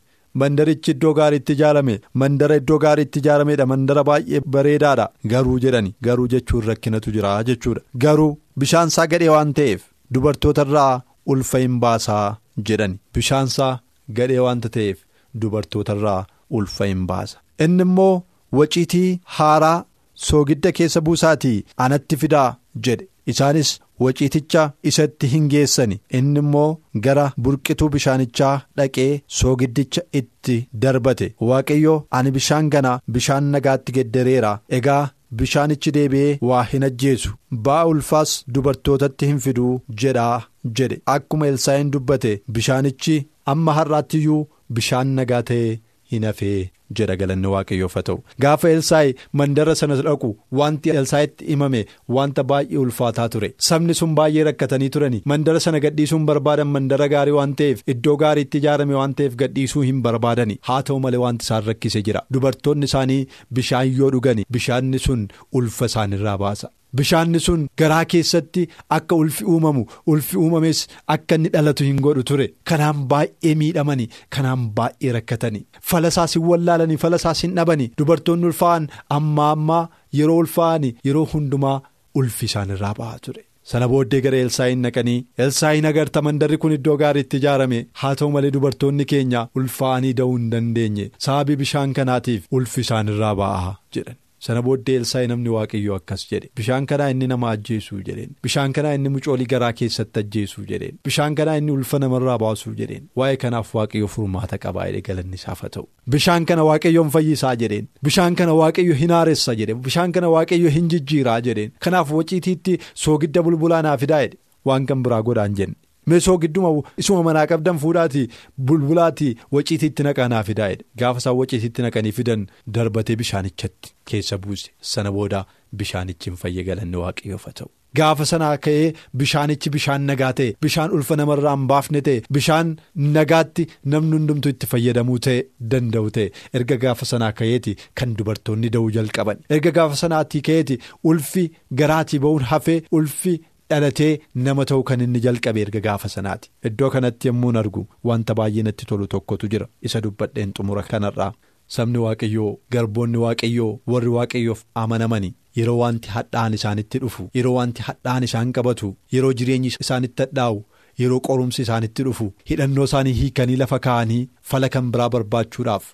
mandarichi 0.42 0.90
iddoo 0.94 1.12
gaariitti 1.18 1.52
ijaarame 1.58 1.94
mandara 2.22 2.56
iddoo 2.60 2.78
gaariitti 2.84 3.18
ijaarameedha 3.24 3.66
mandara 3.72 4.04
baay'ee 4.10 4.40
bareedaadha. 4.56 5.06
Garuu 5.32 5.58
jedhani 5.64 5.94
garuu 6.08 6.28
jechuun 6.34 6.64
rakkinatu 6.70 7.12
jira 7.16 7.34
jechuudha. 7.50 7.80
Garuu 8.04 8.38
bishaansaa 8.58 9.06
gadhee 9.14 9.28
waan 9.34 9.52
ta'eef 9.58 9.82
dubartootarraa 10.12 11.02
ulfa 11.34 11.58
hin 11.64 11.78
baasaa 11.84 12.36
jedhani. 12.70 12.98
Bishaansaa 13.14 13.72
gadhee 14.20 14.38
waanta 14.46 14.68
ta'eef 14.78 14.98
dubartootarraa 15.40 16.22
ulfa 16.50 16.84
hin 16.92 17.06
baasa. 17.12 17.38
Inni 17.64 17.82
immoo 17.88 18.22
waciitii 18.52 19.20
haaraa 19.38 19.84
soogidda 20.28 20.72
keessa 20.78 21.00
buusaatii 21.08 21.64
anatti 21.86 22.16
fidaa 22.22 22.48
jedhe. 22.88 23.06
Isaanis 23.32 23.70
waciiticha 24.00 24.62
isatti 24.90 25.26
hin 25.32 25.46
geessani. 25.52 25.96
Inni 26.18 26.38
immoo 26.42 26.78
gara 27.06 27.24
burqituu 27.46 27.88
bishaanichaa 27.94 28.54
dhaqee 28.80 29.22
soogiddicha 29.38 30.02
itti 30.20 30.56
darbate. 30.84 31.28
Waaqayyo 31.48 31.94
ani 32.18 32.30
bishaan 32.36 32.70
kana 32.74 32.92
bishaan 33.16 33.44
nagaatti 33.54 33.92
geddareera 33.96 34.52
egaa 34.78 35.00
bishaanichi 35.40 35.92
deebi'ee 35.96 36.38
waa 36.50 36.62
hin 36.72 36.84
ajjeesu. 36.90 37.32
Ba'a 37.64 37.86
ulfaas 37.94 38.36
dubartootatti 38.54 39.26
hin 39.32 39.38
fiduu 39.48 39.72
jedhaa 40.04 40.42
jedhe. 40.80 41.00
Akkuma 41.16 41.46
elsaa'iin 41.52 41.90
dubbate 41.96 42.32
bishaanichi 42.58 43.18
amma 43.54 43.72
har'aattiyyuu 43.80 44.40
bishaan 44.78 45.08
nagaa 45.20 45.42
ta'ee 45.50 45.74
hin 46.12 46.24
hafee 46.30 46.70
jedha 47.00 47.16
galanni 47.22 47.48
waaqayyoof 47.54 47.96
ta'u 48.08 48.18
gaafa 48.44 48.70
elsaayi 48.76 49.14
mandara 49.40 49.74
sana 49.80 49.96
dhaqu 50.08 50.30
wanti 50.60 50.90
elsaayitti 51.00 51.48
himame 51.52 51.80
wanta 52.18 52.44
baay'ee 52.52 52.78
ulfaataa 52.84 53.28
ture 53.34 53.50
sabni 53.68 53.94
sun 54.00 54.14
baay'ee 54.20 54.44
rakkatanii 54.50 54.90
turani 54.96 55.22
mandara 55.34 55.60
sana 55.66 55.80
gadhiisuun 55.86 56.26
barbaadan 56.30 56.70
mandara 56.76 57.08
gaarii 57.14 57.36
waan 57.38 57.54
ta'eef 57.62 57.82
iddoo 57.96 58.16
gaariitti 58.24 58.62
ijaarame 58.64 58.94
waan 59.00 59.14
ta'eef 59.20 59.36
gadhiisuu 59.44 59.82
hin 59.90 60.02
barbaadani 60.08 60.58
haa 60.70 60.80
ta'u 60.90 61.00
malee 61.08 61.22
wanti 61.26 61.44
isaan 61.48 61.66
rakkise 61.72 62.00
jira 62.10 62.24
dubartoonni 62.38 62.90
isaanii 62.92 63.20
bishaan 63.60 63.92
yoo 64.00 64.10
dhugani 64.16 64.44
bishaanni 64.58 64.98
sun 65.08 65.28
ulfa 65.60 65.86
isaanirraa 65.92 66.38
baasa. 66.46 66.68
Bishaanni 67.00 67.40
sun 67.46 67.62
garaa 67.82 68.04
keessatti 68.14 68.66
akka 68.98 69.14
ulfi 69.22 69.44
uumamu 69.54 69.86
ulfi 70.14 70.36
uumames 70.44 70.82
akka 71.16 71.34
inni 71.40 71.48
dhalatu 71.56 71.84
hin 71.88 72.00
godhu 72.08 72.22
ture. 72.30 72.46
Kanaan 72.70 73.02
baay'ee 73.14 73.54
miidhamani 73.62 74.06
kanaan 74.36 74.68
baay'ee 74.78 75.12
rakkatani. 75.18 75.64
Falasaas 75.90 76.34
hin 76.38 76.46
wallaalanii 76.52 76.96
falasaas 77.06 77.42
hin 77.48 77.54
dhabani. 77.60 77.90
Dubartoonni 77.98 78.46
ulfaa'an 78.52 78.88
ammaa 79.18 79.50
ammaa 79.58 79.82
yeroo 80.20 80.38
ulfaa'ani 80.44 80.94
yeroo 81.10 81.26
hundumaa 81.34 81.76
ulfi 82.22 82.46
isaanirraa 82.50 82.94
ba'aa 83.02 83.18
ture. 83.26 83.42
Sana 83.70 83.86
booddee 83.90 84.20
gara 84.24 84.38
Elsaayin 84.46 84.82
naqanii 84.86 85.16
Elsaayin 85.44 85.86
agarta 85.90 86.20
mandarri 86.26 86.58
kun 86.64 86.72
iddoo 86.76 86.94
gaariitti 87.00 87.40
ijaarame. 87.42 87.80
Haa 88.02 88.14
ta'u 88.20 88.28
malee 88.36 88.52
dubartoonni 88.56 89.04
keenya 89.12 89.40
ulfaa'anii 89.60 90.12
da'uu 90.20 90.36
hin 90.36 90.44
dandeenye. 90.52 91.06
Sababii 91.26 91.56
bishaan 91.64 91.92
kanaatiif 91.98 92.46
ulfi 92.60 92.80
isaanirraa 92.86 93.34
ba'aa 93.42 93.74
jedhan. 93.98 94.16
Sana 94.44 94.60
booddee 94.62 94.96
Elsaayi 95.00 95.28
namni 95.30 95.48
waaqayyoo 95.52 95.94
akkas 95.96 96.22
jedhe. 96.30 96.48
Bishaan 96.60 96.86
kanaa 96.90 97.08
inni 97.14 97.26
nama 97.32 97.50
ajjeesuu 97.56 98.00
jedheen. 98.08 98.34
Bishaan 98.46 98.72
kanaa 98.78 98.92
inni 98.98 99.08
mucoolii 99.14 99.46
garaa 99.52 99.72
keessatti 99.78 100.20
ajjeesuu 100.24 100.64
jedheen. 100.70 100.98
Bishaan 101.08 101.34
kanaa 101.40 101.54
inni 101.60 101.72
ulfa 101.76 101.98
namarraa 102.02 102.36
baasuu 102.44 102.74
jedheen. 102.80 103.08
Waa'ee 103.22 103.36
kanaaf 103.44 103.72
waaqayyo 103.78 104.08
furmaata 104.16 104.58
qabaa 104.66 104.86
jedhe 104.90 105.00
galanni 105.08 105.40
isaaf 105.40 105.62
haa 105.66 105.72
ta'u 105.78 105.86
bishaan 106.16 106.46
kana 106.52 106.64
waaqayyoon 106.70 107.10
fayyisaa 107.16 107.54
jedheen. 107.64 107.88
Bishaan 108.10 108.36
kana 108.42 108.54
waaqayyo 108.60 108.94
hin 109.00 109.10
haaressa 109.16 109.54
jedhe 109.62 109.74
bishaan 109.88 110.12
kana 110.18 110.28
waaqayyo 110.36 110.70
hin 110.76 110.88
jijjiiraa 110.96 111.40
jedheen. 111.48 111.72
Kanaaf 111.88 112.12
waciitiitti 112.20 112.78
soogidda 113.06 113.42
bulbulaa 113.48 113.82
naa 113.88 113.96
fidaa 114.04 114.20
jedhe 114.26 114.38
waan 114.70 114.86
kan 114.92 115.02
biraa 115.08 115.22
godhaan 115.30 115.54
jenne. 115.62 115.76
Meesoo 116.10 116.36
gidduma 116.42 116.68
isuma 117.02 117.22
manaa 117.26 117.46
qabdan 117.52 117.78
fuudhaatii 117.84 118.26
bulbulaatii 118.70 119.30
waciitiitti 119.56 120.04
naqaa 120.06 120.26
naa 120.32 120.42
fidaa 120.48 120.68
jedhe 120.72 120.84
gaafa 121.02 121.18
isaan 121.22 121.38
waciitiitti 121.38 121.82
naqanii 121.86 122.12
fidan 122.18 122.44
darbatee 122.76 123.16
bishaanichatti 123.22 123.94
keessa 124.10 124.38
buuse 124.44 124.68
sana 124.90 125.12
booda 125.16 125.40
bishaanichi 125.80 126.30
hin 126.30 126.36
fayye 126.42 126.64
galanni 126.68 126.96
waaqayyoof 127.02 127.44
haa 127.48 127.56
ta'u. 127.62 127.70
Gaafa 127.98 128.24
sanaa 128.32 128.52
ka'ee 128.66 128.86
bishaanichi 129.22 129.70
bishaan 129.78 130.06
nagaa 130.12 130.30
ta'e 130.42 130.54
bishaan 130.66 130.94
ulfa 131.00 131.16
namarraa 131.22 131.56
hin 131.56 131.66
baafne 131.74 132.00
ta'e 132.10 132.22
bishaan 132.38 132.72
nagaatti 133.18 133.66
namni 133.96 134.16
hundumtuu 134.20 134.54
itti 134.56 134.66
fayyadamuu 134.76 135.18
ta'e 135.28 135.42
danda'u 135.74 136.10
ta'e 136.20 136.28
erga 136.60 136.76
gaafa 136.86 137.10
sanaa 137.12 137.32
ka'eeti 137.42 137.74
kan 138.00 138.14
dubartoonni 138.22 138.70
da'uu 138.78 138.94
jalqaban 139.00 139.42
erga 139.58 139.74
gaafa 139.82 139.96
sanaatii 140.04 140.44
ka'eeti 140.52 140.78
ulfi 141.12 141.46
garaatii 141.82 142.22
ba'uun 142.28 142.44
hafee 142.54 142.80
ulfi. 143.00 143.36
Dhalatee 143.70 144.12
nama 144.46 144.64
ta'u 144.70 144.82
kan 144.90 145.00
inni 145.06 145.20
jalqabe 145.26 145.60
erga 145.64 145.80
gaafa 145.86 146.08
sanaati 146.14 146.50
iddoo 146.70 146.90
kanatti 146.94 147.28
yommuun 147.30 147.56
argu 147.62 147.82
wanta 148.10 148.34
baay'ee 148.40 148.62
natti 148.68 148.84
tolu 148.92 149.06
tokkotu 149.14 149.48
jira 149.54 149.66
isa 149.90 150.00
dubbadheen 150.06 150.52
xumura 150.58 150.82
kanarraa 150.92 151.32
sabni 151.76 151.98
waaqayyoo 152.04 152.50
garboonni 152.76 153.18
waaqayyoo 153.24 153.72
warri 153.94 154.10
waaqayyoof 154.16 154.60
amanamani 154.84 155.30
yeroo 155.58 155.76
wanti 155.82 156.08
hadhaan 156.16 156.54
isaanitti 156.60 156.98
dhufu 157.04 157.28
yeroo 157.38 157.54
wanti 157.58 157.82
hadhaan 157.88 158.24
isaan 158.30 158.52
qabatu 158.58 158.88
yeroo 159.16 159.32
jireenyi 159.40 159.70
isaanitti 159.84 160.22
hadhaa'u 160.26 160.58
yeroo 161.02 161.20
qorumsi 161.28 161.62
isaanitti 161.66 162.02
dhufu 162.08 162.26
hidhannoo 162.50 162.84
isaanii 162.90 163.12
hiikanii 163.20 163.56
lafa 163.62 163.78
kaa'anii 163.86 164.22
fala 164.50 164.68
kan 164.76 164.90
biraa 164.96 165.08
barbaachuudhaaf 165.14 165.84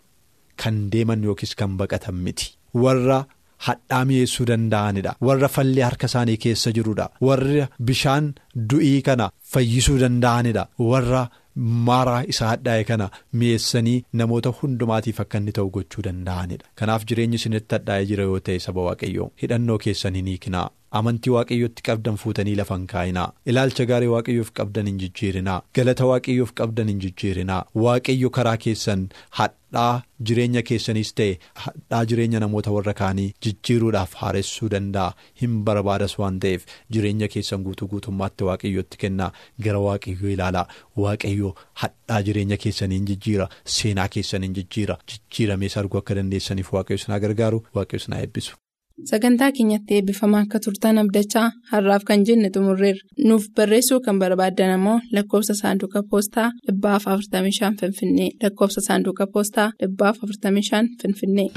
kan 0.65 0.83
deeman 0.97 1.25
yookiis 1.29 1.55
kan 1.61 1.73
baqatan 1.81 2.15
miti 2.27 2.47
warra. 2.85 3.21
Hadhaa 3.67 4.05
mi'eessuu 4.11 4.47
danda'anidha. 4.51 5.13
Warra 5.29 5.49
fallee 5.57 5.83
harka 5.89 6.07
isaanii 6.11 6.37
keessa 6.47 6.73
jirudha 6.79 7.07
warra 7.29 7.69
bishaan 7.91 8.33
du'ii 8.73 9.03
kana 9.09 9.31
fayyisuu 9.53 9.99
danda'anidha. 10.05 10.65
Warra 10.91 11.23
maaraa 11.89 12.23
isa 12.35 12.49
hadhaa'e 12.53 12.85
kana 12.91 13.07
mi'eessanii 13.41 13.97
namoota 14.21 14.51
hundumaatiif 14.61 15.21
akka 15.25 15.39
inni 15.43 15.53
ta'u 15.59 15.71
gochuu 15.79 16.03
danda'anidha. 16.09 16.67
Kanaaf 16.81 17.05
jireenyi 17.11 17.37
isinitti 17.43 17.75
hadhaa'ee 17.79 18.07
jira 18.13 18.25
yoo 18.31 18.41
ta'e 18.47 18.59
saba 18.67 18.81
waaqayyoo 18.89 19.29
hidhannoo 19.43 19.79
keessan 19.87 20.15
hin 20.21 20.27
hiiknaa 20.33 20.69
amantii 21.01 21.33
waaqayyootti 21.35 21.83
qabdan 21.89 22.17
fuutanii 22.23 22.55
lafa 22.61 22.77
hin 22.79 22.87
kaa'inaa 22.93 23.27
ilaalcha 23.53 23.85
gaarii 23.91 24.11
waaqayyoof 24.15 24.51
qabdan 24.61 24.87
hin 24.91 24.99
jijjiirinaa. 25.03 25.59
Galata 25.79 26.07
waaqayyoof 26.13 26.53
qabdan 26.61 26.89
hin 26.93 27.01
jijjiirinaa. 27.05 27.61
Waaqayyo 27.85 28.31
karaa 28.39 28.57
keessan 28.65 29.05
hadhaa 29.39 30.03
jireenya 30.31 30.63
keessaniis 30.71 31.13
ta'e 31.21 31.39
hadhaa 31.65 32.03
jireenya 32.13 32.41
namoota 32.45 32.75
warra 32.77 32.95
kaanii 33.01 33.29
jijjiiruudhaaf 33.47 34.15
haaressuu 34.23 34.69
danda'a. 34.77 35.15
Hin 35.43 35.57
barbaadas 35.69 36.19
waan 36.23 36.41
ta'eef 36.47 36.67
jireenya 36.97 37.29
keessan 37.37 37.65
guutuu 37.69 37.89
guutummaatti 37.95 38.45
waaqayyootti 38.51 38.97
kennaa. 39.05 39.33
Gara 39.69 39.81
waaqayyoo 39.89 40.33
ilaalaa. 40.37 40.67
Waaqayyoo 41.05 41.55
hadhaa 41.85 42.23
jireenya 42.31 42.57
keessaniin 42.67 43.07
jijjiira. 43.13 43.49
Seenaa 43.77 44.09
keessaniin 44.17 44.55
jijjiira. 44.61 44.99
Jijjiiramees 45.15 45.77
arguu 45.85 45.99
akka 46.05 46.15
dandeessaniif 46.21 46.73
waaqayyo 46.79 46.99
sanaa 47.07 47.21
gargaaru. 47.27 47.65
Waaqayyo 47.75 48.05
sanaa 48.09 48.21
eebbisu. 48.27 48.57
Sagantaa 49.11 49.53
keenyatti 49.53 49.95
eebbifama 49.97 50.41
akka 50.45 50.59
turtan 50.65 50.99
abdachaa 51.03 51.47
har'aaf 51.71 52.05
kan 52.11 52.23
jenne 52.29 52.51
xumurreerra 52.55 53.27
nuuf 53.29 53.49
barreessuu 53.57 53.99
kan 54.05 54.21
barbaaddan 54.23 54.75
ammoo 54.77 54.99
lakkoofsa 55.17 55.55
saanduqa 55.63 56.03
poostaa 56.11 56.49
dhibbaaf 56.67 57.09
45 57.15 57.73
finfinnee 57.81 58.31
lakkoofsa 58.43 58.81
saanduqa 58.89 59.27
poostaa 59.35 59.69
dhibbaaf 59.81 60.17
45 60.27 60.87
finfinnee. 61.03 61.51